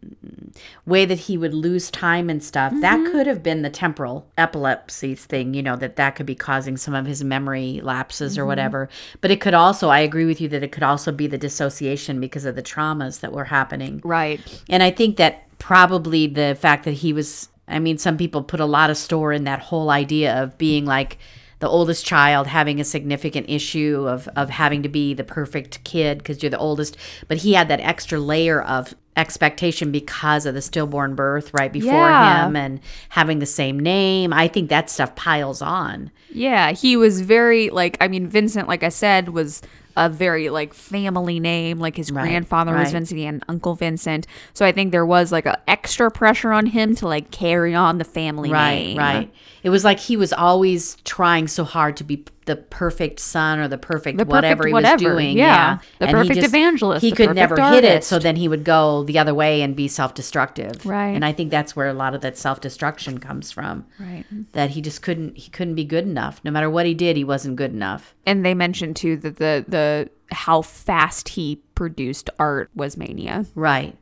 [0.86, 2.82] way that he would lose time and stuff mm-hmm.
[2.82, 6.78] that could have been the temporal epilepsy thing you know that that could be causing
[6.78, 8.42] some of his memory lapses mm-hmm.
[8.42, 11.28] or whatever but it could also i agree with you that it could also be
[11.28, 16.28] the dissociation because of the traumas that were happening right and i think that probably
[16.28, 19.44] the fact that he was i mean some people put a lot of store in
[19.46, 21.18] that whole idea of being like
[21.62, 26.18] the oldest child having a significant issue of of having to be the perfect kid
[26.18, 26.98] because you're the oldest,
[27.30, 31.92] but he had that extra layer of expectation because of the stillborn birth right before
[31.92, 32.48] Yeah.
[32.48, 32.80] him and
[33.10, 34.34] having the same name.
[34.34, 36.12] I think that stuff piles on.
[36.34, 39.62] Yeah, he was very like I mean Vincent like I said was
[39.98, 42.92] a very like family name like his Right, grandfather was right.
[42.94, 44.28] Vincent and Uncle Vincent.
[44.54, 47.98] So I think there was like a extra pressure on him to like carry on
[47.98, 48.98] the family Right, name.
[48.98, 49.34] right.
[49.64, 53.68] It was like he was always trying so hard to be the perfect son or
[53.68, 55.38] the perfect The perfect whatever he whatever, was doing.
[55.38, 55.80] yeah.
[56.00, 59.18] The he perfect evangelist, He could never hit it, so then he would go the
[59.20, 60.86] other way and be self-destructive.
[60.86, 61.16] Right.
[61.16, 63.86] And I think that's where a lot of that self-destruction comes from.
[64.00, 64.26] Right.
[64.52, 66.42] That he just couldn't he couldn't be good enough.
[66.44, 68.14] No matter what he did, he wasn't good enough.
[68.26, 73.46] And they mentioned too that the the how fast he produced art was mania.
[73.56, 73.96] Right.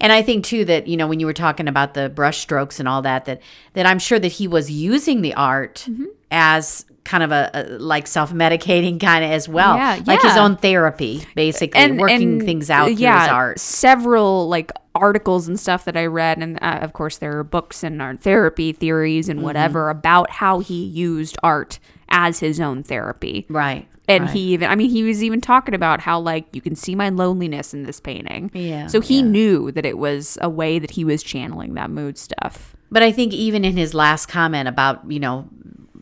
[0.00, 2.78] And I think too that you know when you were talking about the brush strokes
[2.80, 3.40] and all that that
[3.74, 6.04] that I'm sure that he was using the art Mm-hmm.
[6.30, 9.76] as kind of a, a like self-medicating kind of as well.
[9.76, 13.58] Yeah, Like his own therapy basically working things out through yeah, his art.
[13.60, 17.82] Several like articles and stuff that I read, and uh, of course there are books
[17.82, 19.30] and art therapy theories Mm-hmm.
[19.38, 21.78] and whatever about how he used art
[22.08, 23.46] as his own therapy.
[23.48, 23.86] Right.
[24.08, 24.32] And right.
[24.32, 27.10] he even, I mean, he was even talking about how, like, you can see my
[27.10, 28.50] loneliness in this painting.
[28.52, 29.22] Yeah, So he yeah.
[29.26, 32.74] knew that it was a way that he was channeling that mood stuff.
[32.90, 35.48] But I think even in his last comment about, you know,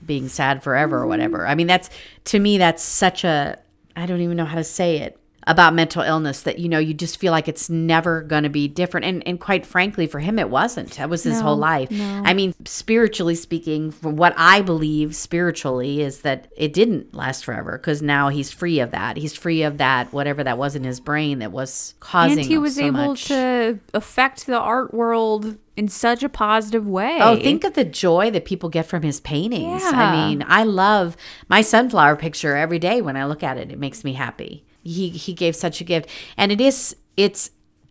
[0.09, 1.47] being sad forever or whatever.
[1.47, 1.89] I mean, that's
[2.25, 3.59] to me that's such a
[3.95, 5.18] I don't even know how to say it
[5.49, 8.69] about mental illness that you know you just feel like it's never going to be
[8.69, 12.33] different and and quite frankly for him it wasn't that was his whole life i
[12.35, 18.03] mean spiritually speaking from what i believe spiritually is that it didn't last forever because
[18.03, 21.39] now he's free of that he's free of that whatever that was in his brain
[21.39, 23.25] that was causing And he was so able much.
[23.27, 27.19] to affect the art world in such a positive way.
[27.21, 29.81] Oh, think of the joy that people get from his paintings.
[29.85, 31.17] I mean, I love
[31.49, 33.71] my sunflower picture every day when I look at it.
[33.71, 34.65] It makes me happy.
[34.93, 36.09] He he gave such a gift.
[36.37, 37.51] And it is it's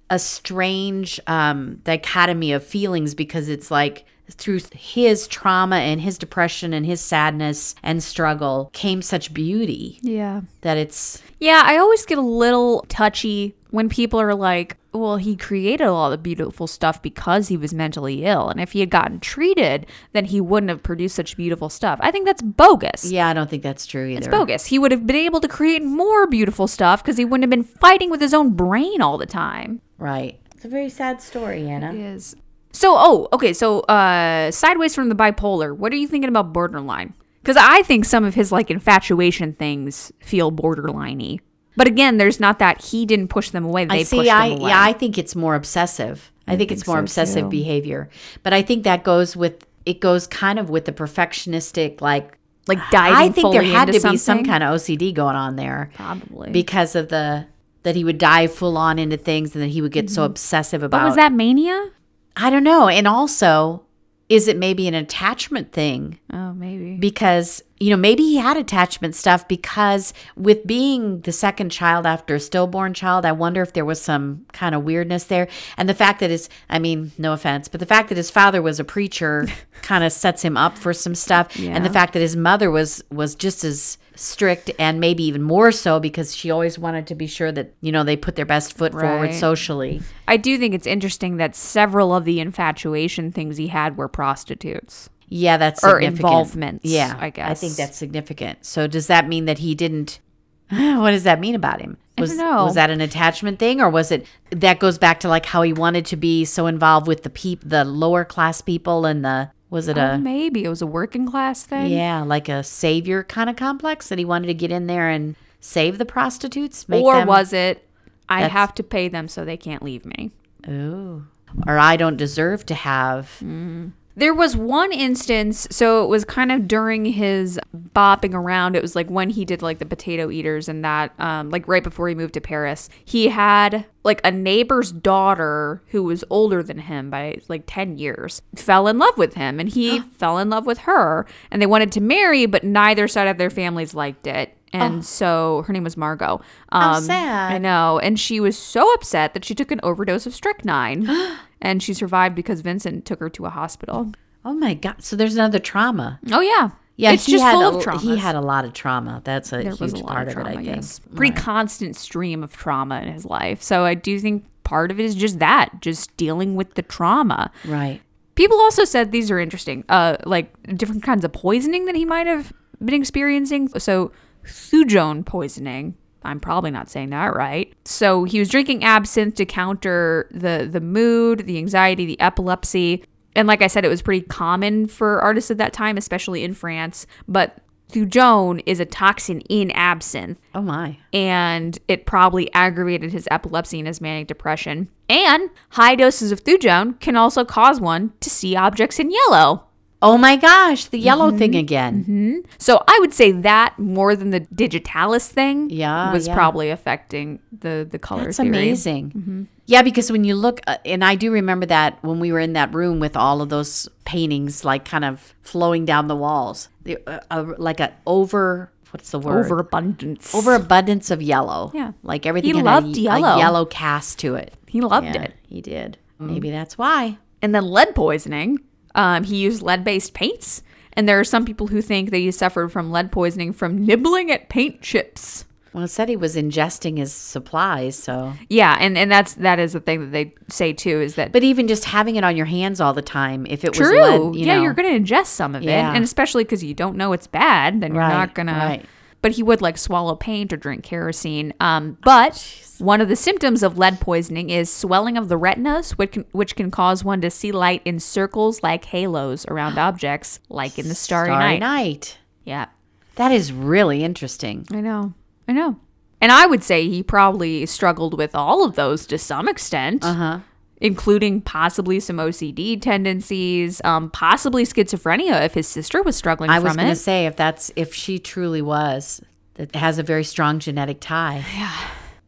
[0.09, 6.73] a strange um dichotomy of feelings because it's like through his trauma and his depression
[6.73, 10.41] and his sadness and struggle came such beauty Yeah.
[10.61, 15.35] that it's Yeah, I always get a little touchy when people are like, well, he
[15.35, 18.49] created a lot of beautiful stuff because he was mentally ill.
[18.49, 21.99] And if he had gotten treated, then he wouldn't have produced such beautiful stuff.
[22.01, 23.09] I think that's bogus.
[23.11, 24.17] yeah, I don't think that's true either.
[24.17, 24.65] It's bogus.
[24.65, 27.63] He would have been able to create more beautiful stuff because he wouldn't have been
[27.63, 29.81] fighting with his own brain all the time.
[29.97, 30.39] Right.
[30.55, 31.93] It's a very sad story, Anna.
[31.93, 32.35] Is
[32.71, 32.95] so.
[32.97, 33.53] Oh, okay.
[33.53, 35.75] So, uh, sideways from the bipolar.
[35.75, 37.13] What are you thinking about borderline?
[37.41, 41.39] Because I think some of his like infatuation things feel borderliney.
[41.77, 43.85] But again, there's not that he didn't push them away.
[43.85, 44.23] They I pushed see.
[44.23, 44.69] them away.
[44.69, 46.31] yeah, I think it's more obsessive.
[46.47, 47.49] I, think, it's think more so, obsessive too.
[47.49, 48.09] behavior.
[48.43, 52.37] But I think that goes with it goes kind of with the perfectionistic like
[52.67, 53.15] like diving.
[53.15, 56.51] I think there had to into be some kind of OCD going on there probably.
[56.51, 57.47] because of the
[57.83, 60.31] that he would dive full on into things and then he would get so mm-hmm.
[60.31, 61.91] obsessive about but was that mania?
[62.35, 62.87] I don't know.
[62.87, 63.83] And also,
[64.29, 66.19] is it maybe an attachment thing?
[66.31, 66.97] Oh, maybe.
[66.97, 72.35] because you know maybe he had attachment stuff because with being the second child after
[72.35, 75.47] a stillborn child i wonder if there was some kind of weirdness there.
[75.77, 78.61] And the fact that his i mean no offense but the fact that his father
[78.61, 79.47] was a preacher
[79.81, 81.57] kind of sets him up for some stuff.
[81.75, 85.71] And the fact that his mother was was just as strict and maybe even more
[85.71, 88.73] so because she always wanted to be sure that you know they put their best
[88.77, 90.01] foot forward socially.
[90.27, 95.09] I do think it's interesting that several of the infatuation things he had were prostitutes.
[95.29, 96.19] Yeah, that's Or significant.
[96.19, 97.49] involvements, Yeah, I guess.
[97.49, 98.65] I think that's significant.
[98.65, 100.19] So does that mean that he didn't?
[100.71, 101.97] What does that mean about him?
[102.17, 102.65] Was don't know.
[102.65, 105.71] was that an attachment thing, or was it that goes back to like how he
[105.73, 109.87] wanted to be so involved with the peop, the lower class people, and the was
[109.87, 111.91] it Oh, a maybe it was a working class thing.
[111.91, 115.35] yeah like a savior kind of complex that he wanted to get in there and
[115.59, 117.87] save the prostitutes, make or them, was it
[118.29, 120.31] I have to pay them so they can't leave me?
[120.67, 121.27] ooh,
[121.67, 123.91] or I don't deserve to have mm.
[124.17, 127.59] There was one instance, so it was kind of during his
[127.93, 128.75] bopping around.
[128.75, 131.83] It was like when he did like the potato eaters and that, um, like right
[131.83, 132.89] before he moved to Paris.
[133.05, 138.41] He had like a neighbor's daughter who was older than him by like 10 years,
[138.55, 141.27] fell in love with him and he fell in love with her.
[141.51, 144.57] And they wanted to marry, but neither side of their families liked it.
[144.73, 146.41] And so her name was Margot.
[146.69, 147.53] Um, sad.
[147.53, 147.99] I know.
[147.99, 151.07] And she was so upset that she took an overdose of strychnine.
[151.61, 154.11] and she survived because Vincent took her to a hospital.
[154.45, 155.03] Oh my god!
[155.03, 156.19] So there's another trauma.
[156.31, 157.99] Oh yeah, Yeah, it's he just had full a, of trauma.
[157.99, 159.21] He had a lot of trauma.
[159.23, 160.49] That's a there huge was a lot part of trauma.
[160.49, 160.53] it.
[160.53, 160.67] I think.
[160.67, 163.61] yes, pretty constant stream of trauma in his life.
[163.61, 167.51] So I do think part of it is just that, just dealing with the trauma.
[167.65, 168.01] Right.
[168.35, 172.27] People also said these are interesting, uh, like different kinds of poisoning that he might
[172.27, 172.53] have
[172.83, 173.67] been experiencing.
[173.79, 174.11] So,
[174.45, 175.95] thujone poisoning.
[176.23, 177.73] I'm probably not saying that right.
[177.85, 183.03] So he was drinking absinthe to counter the the mood, the anxiety, the epilepsy.
[183.35, 186.53] And like I said, it was pretty common for artists at that time, especially in
[186.53, 187.05] France.
[187.27, 187.57] But
[187.91, 190.97] thujone is a toxin in absinthe Oh my.
[191.13, 194.89] and it probably aggravated his epilepsy and his manic depression.
[195.07, 199.66] And high doses of thujone can also cause one to see objects in yellow.
[199.99, 201.59] Oh my gosh, the yellow thing Mm-hmm.
[201.59, 202.43] again.
[202.59, 206.35] So I would say that more than the digitalis thing Yeah, was yeah.
[206.35, 208.49] probably affecting the the color That's theory.
[208.49, 209.11] amazing.
[209.11, 209.43] Mm-hmm.
[209.65, 212.53] Yeah, because when you look, uh, and I do remember that when we were in
[212.53, 216.97] that room with all of those paintings, like kind of flowing down the walls, the,
[217.07, 218.71] uh, uh, like an over.
[218.91, 219.45] What's the word?
[219.45, 220.33] Overabundance.
[220.33, 221.71] overabundance of yellow.
[221.73, 221.91] Yeah.
[222.03, 223.27] like everything He had loved a, yellow.
[223.35, 224.53] a yellow cast to it.
[224.67, 225.31] he loved Yeah, it.
[225.31, 225.55] Mm-hmm.
[225.55, 225.97] he did.
[226.19, 227.17] Maybe that's why.
[227.41, 228.59] And then lead poisoning.
[228.97, 230.61] Um, he used lead based paints.
[230.93, 234.31] And there are some people who think that he suffered from lead poisoning from nibbling
[234.31, 235.45] at paint chips.
[235.71, 238.33] Well, it said he was ingesting his supplies, so.
[238.49, 241.43] Yeah, and, and that's that is the thing that they say too is that But
[241.43, 244.01] even just having it on your hands all the time, if it was True.
[244.01, 245.91] lead, you yeah, know, you're going to ingest some of Yeah.
[245.91, 245.95] it.
[245.95, 248.81] And especially because you don't know it's bad, then you're Right, not going right.
[248.81, 248.87] to.
[249.21, 251.53] But he would like swallow paint or drink kerosene.
[251.59, 256.11] Um, but one of the symptoms of lead poisoning is swelling of the retinas, which
[256.11, 260.77] can, which can cause one to see light in circles like halos around objects, like
[260.77, 261.59] in the starry, Starry night.
[261.59, 262.17] night.
[262.45, 262.67] Yeah,
[263.15, 264.65] That is really interesting.
[264.71, 265.13] I know.
[265.47, 265.79] I know.
[266.21, 270.03] And I would say he probably struggled with all of those to some extent.
[270.03, 270.39] Uh huh.
[270.79, 276.63] Including possibly some OCD tendencies, um, possibly schizophrenia if his sister was struggling I from
[276.65, 279.21] was going to say if that's if she truly was,
[279.55, 281.43] that has a very strong genetic tie.
[281.57, 281.75] Yeah.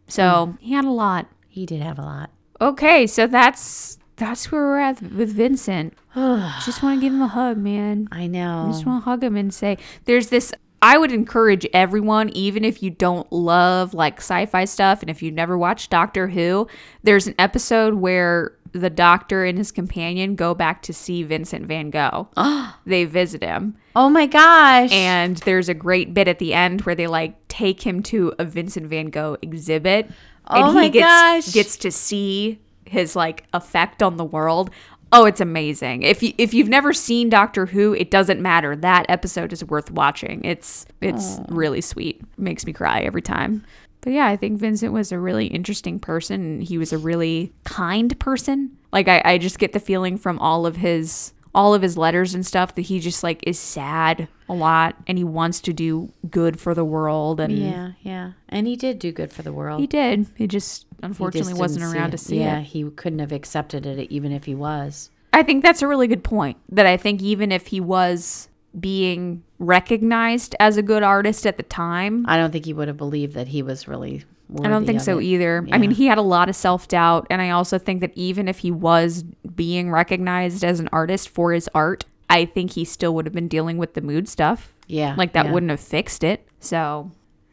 [0.07, 1.27] so he had a lot.
[1.47, 2.31] He did have a lot.
[2.61, 5.93] Okay, so that's that's where we're at with Vincent.
[6.15, 8.07] Just want to give him a hug, man.
[8.11, 8.65] I know.
[8.67, 10.51] I just want to hug him and say, there's this.
[10.81, 15.21] I would encourage everyone, even if you don't love like sci fi stuff and if
[15.21, 16.67] you've never watched Doctor Who,
[17.03, 21.89] there's an episode where the doctor and his companion go back to see Vincent van
[21.89, 22.29] Gogh.
[22.85, 23.75] they visit him.
[23.95, 24.91] Oh my gosh.
[24.91, 28.45] And there's a great bit at the end where they like take him to a
[28.45, 30.05] Vincent van Gogh exhibit.
[30.47, 31.53] And Oh he my gets, gosh.
[31.53, 34.69] gets to see his like effect on the world.
[35.11, 36.03] Oh, it's amazing.
[36.03, 38.75] If you if you've never seen Doctor Who, it doesn't matter.
[38.75, 40.43] That episode is worth watching.
[40.43, 42.21] It's it's really sweet.
[42.37, 43.65] makes me cry every time.
[44.01, 46.41] But yeah, I think Vincent was a really interesting person.
[46.41, 48.77] and He was a really kind person.
[48.93, 52.35] Like I, I just get the feeling from all of his all of his letters
[52.35, 56.13] and stuff that he just like is sad a lot and he wants to do
[56.29, 58.31] good for the world and yeah, yeah.
[58.47, 59.81] And he did do good for the world.
[59.81, 60.27] he did.
[60.35, 62.59] He just unfortunately wasn't around to see yeah, it.
[62.59, 65.09] Yeah, he couldn't have accepted it even if he was.
[65.33, 66.57] I think that's a really good point.
[66.69, 68.49] That I think even if he was
[68.79, 72.97] being recognized as a good artist at the time, I don't think he would have
[72.97, 74.23] believed that he was really.
[74.63, 75.25] I don't think so it.
[75.25, 75.67] either.
[75.71, 77.27] I mean, he had a lot of self doubt.
[77.29, 79.23] And I also think that even if he was
[79.55, 83.47] being recognized as an artist for his art, I think he still would have been
[83.47, 84.73] dealing with the mood stuff.
[84.87, 85.51] Yeah, Like that yeah.
[85.51, 86.47] wouldn't have fixed it.
[86.59, 87.11] So,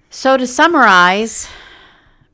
[0.08, 1.48] So to summarize,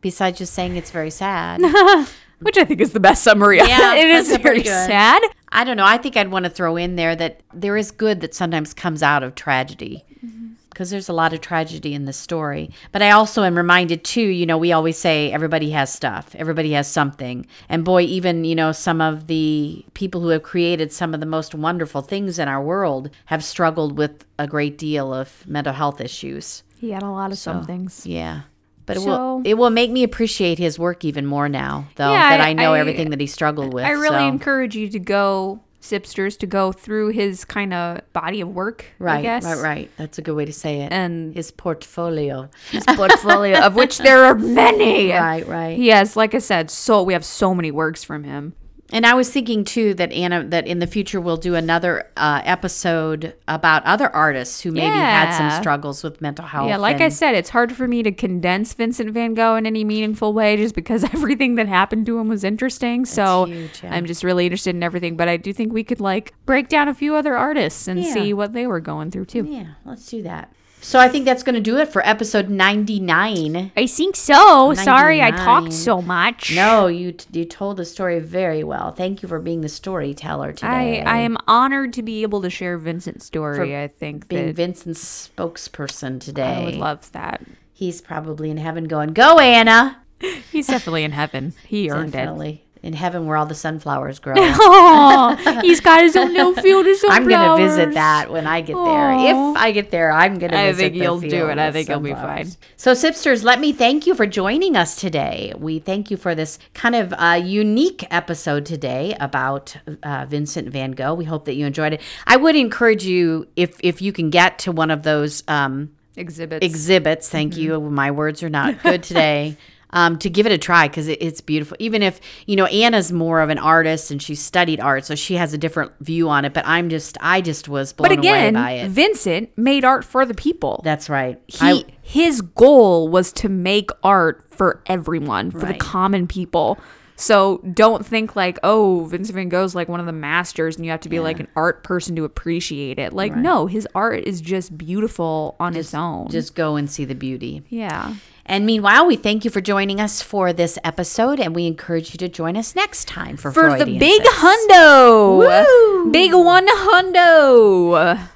[0.02, 1.62] besides just saying it's very sad,
[2.40, 3.56] which I think is the best summary.
[3.56, 5.22] Yeah, it is very sad.
[5.50, 5.86] I don't know.
[5.86, 9.02] I think I'd want to throw in there that there is good that sometimes comes
[9.02, 10.04] out of tragedy.
[10.24, 10.48] Mm-hmm.
[10.68, 12.70] Because there's a lot of tragedy in this story.
[12.92, 16.72] But I also am reminded, too, you know, we always say everybody has stuff, everybody
[16.72, 17.46] has something.
[17.68, 21.26] And boy, even, you know, some of the people who have created some of the
[21.26, 26.00] most wonderful things in our world have struggled with a great deal of mental health
[26.00, 26.62] issues.
[26.78, 28.06] He had a lot of some things.
[28.06, 28.42] Yeah.
[28.86, 32.10] But it So- will it will make me appreciate his work even more now, though,
[32.12, 33.84] Yeah, that I- I, know I- everything that he struggled with.
[33.84, 34.26] I really so.
[34.26, 38.84] encourage you to go, Sipsters, to go through his kind of body of work.
[39.00, 39.44] I Right, guess.
[39.44, 39.90] right, right.
[39.96, 40.92] That's a good way to say it.
[40.92, 42.48] And his portfolio.
[42.70, 45.10] his portfolio, of which there are many.
[45.12, 45.76] Right, right.
[45.76, 48.54] He has, like I said, so we have so many works from him.
[48.92, 52.42] And I was thinking too that Anna, that in the future we'll do another uh,
[52.44, 56.68] episode about other artists who maybe had some struggles with mental health.
[56.68, 59.82] Yeah, like I said, it's hard for me to condense Vincent Van Gogh in any
[59.82, 63.06] meaningful way just because everything that happened to him was interesting.
[63.06, 63.94] So huge, yeah.
[63.94, 65.16] I'm just really interested in everything.
[65.16, 68.12] But I do think we could like break down a few other artists and Yeah.
[68.12, 69.46] see what they were going through too.
[69.48, 70.52] Yeah, let's do that.
[70.82, 73.72] So I think that's going to do it for episode 99.
[73.76, 74.74] I think so.
[74.74, 76.54] Sorry, I talked so much.
[76.54, 78.90] No, you you told the story very well.
[78.90, 81.02] Thank you for being the storyteller today.
[81.02, 83.56] I I am honored to be able to share Vincent's story.
[83.56, 86.42] For I think being Vincent's spokesperson today.
[86.42, 87.42] I would love that.
[87.72, 90.02] He's probably in heaven going, "Go Anna."
[90.50, 91.54] He's definitely in heaven.
[91.66, 92.60] He earned it.
[92.82, 94.34] In heaven where all the sunflowers grow.
[94.36, 97.22] Aw, he's got his own little field of sunflowers.
[97.22, 99.12] I'm gonna visit that when I get there.
[99.12, 100.56] If I get there, I'm gonna.
[100.56, 100.66] Visit that.
[100.66, 101.58] I think you'll do it.
[101.58, 102.48] I think you'll be fine.
[102.76, 105.52] So, Sipsters, let me thank you for joining us today.
[105.56, 110.90] We thank you for this kind of uh, unique episode today about uh, Vincent Van
[110.90, 111.14] Gogh.
[111.14, 112.00] We hope that you enjoyed it.
[112.26, 115.44] I would encourage you if if you can get to one of those.
[115.46, 116.66] Um, Exhibits.
[116.66, 117.28] exhibits.
[117.30, 117.80] Thank you.
[117.80, 119.56] My words are not good today.
[119.94, 121.76] Um, to give it a try because it, it's beautiful.
[121.78, 125.34] Even if you know Anna's more of an artist and she studied art, so she
[125.34, 126.54] has a different view on it.
[126.54, 128.88] But I'm just, I just was blown but again, away by it.
[128.90, 130.80] Vincent made art for the people.
[130.82, 131.38] That's right.
[131.46, 136.78] he I- his goal was to make art for everyone, for the common people.
[137.16, 140.90] So don't think like, oh, Vincent Van Gogh's like one of the masters and you
[140.90, 143.12] have to be like an art person to appreciate it.
[143.12, 146.28] Like, no, his art is just beautiful on its own.
[146.30, 147.62] just go and see the beauty.
[147.68, 148.14] yeah.
[148.44, 152.18] And meanwhile, we thank you for joining us for this episode, and we encourage you
[152.18, 156.12] to join us next time for For the big hundo.
[156.12, 158.28] Big one hundo.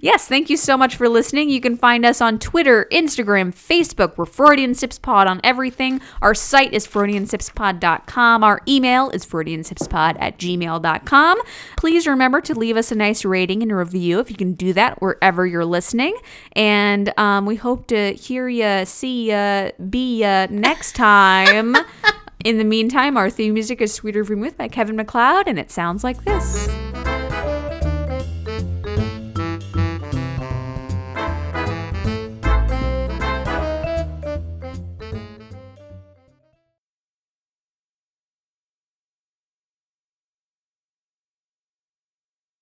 [0.00, 1.48] Yes, thank you so much for listening.
[1.48, 4.16] You can find us on Twitter, Instagram, Facebook.
[4.16, 6.00] We're Freudian Sips Pod on everything.
[6.20, 8.44] Our site is FreudianSipsPod.com.
[8.44, 11.40] Our email is FreudianSipsPod at gmail.com.
[11.76, 15.00] Please remember to leave us a nice rating and review if you can do that
[15.00, 16.16] wherever you're listening.
[16.52, 21.76] And um, we hope to hear you, see you, be you next time.
[22.44, 26.02] In the meantime, our theme music is Sweeter Vermouth by Kevin MacLeod, and it sounds
[26.02, 26.68] like this.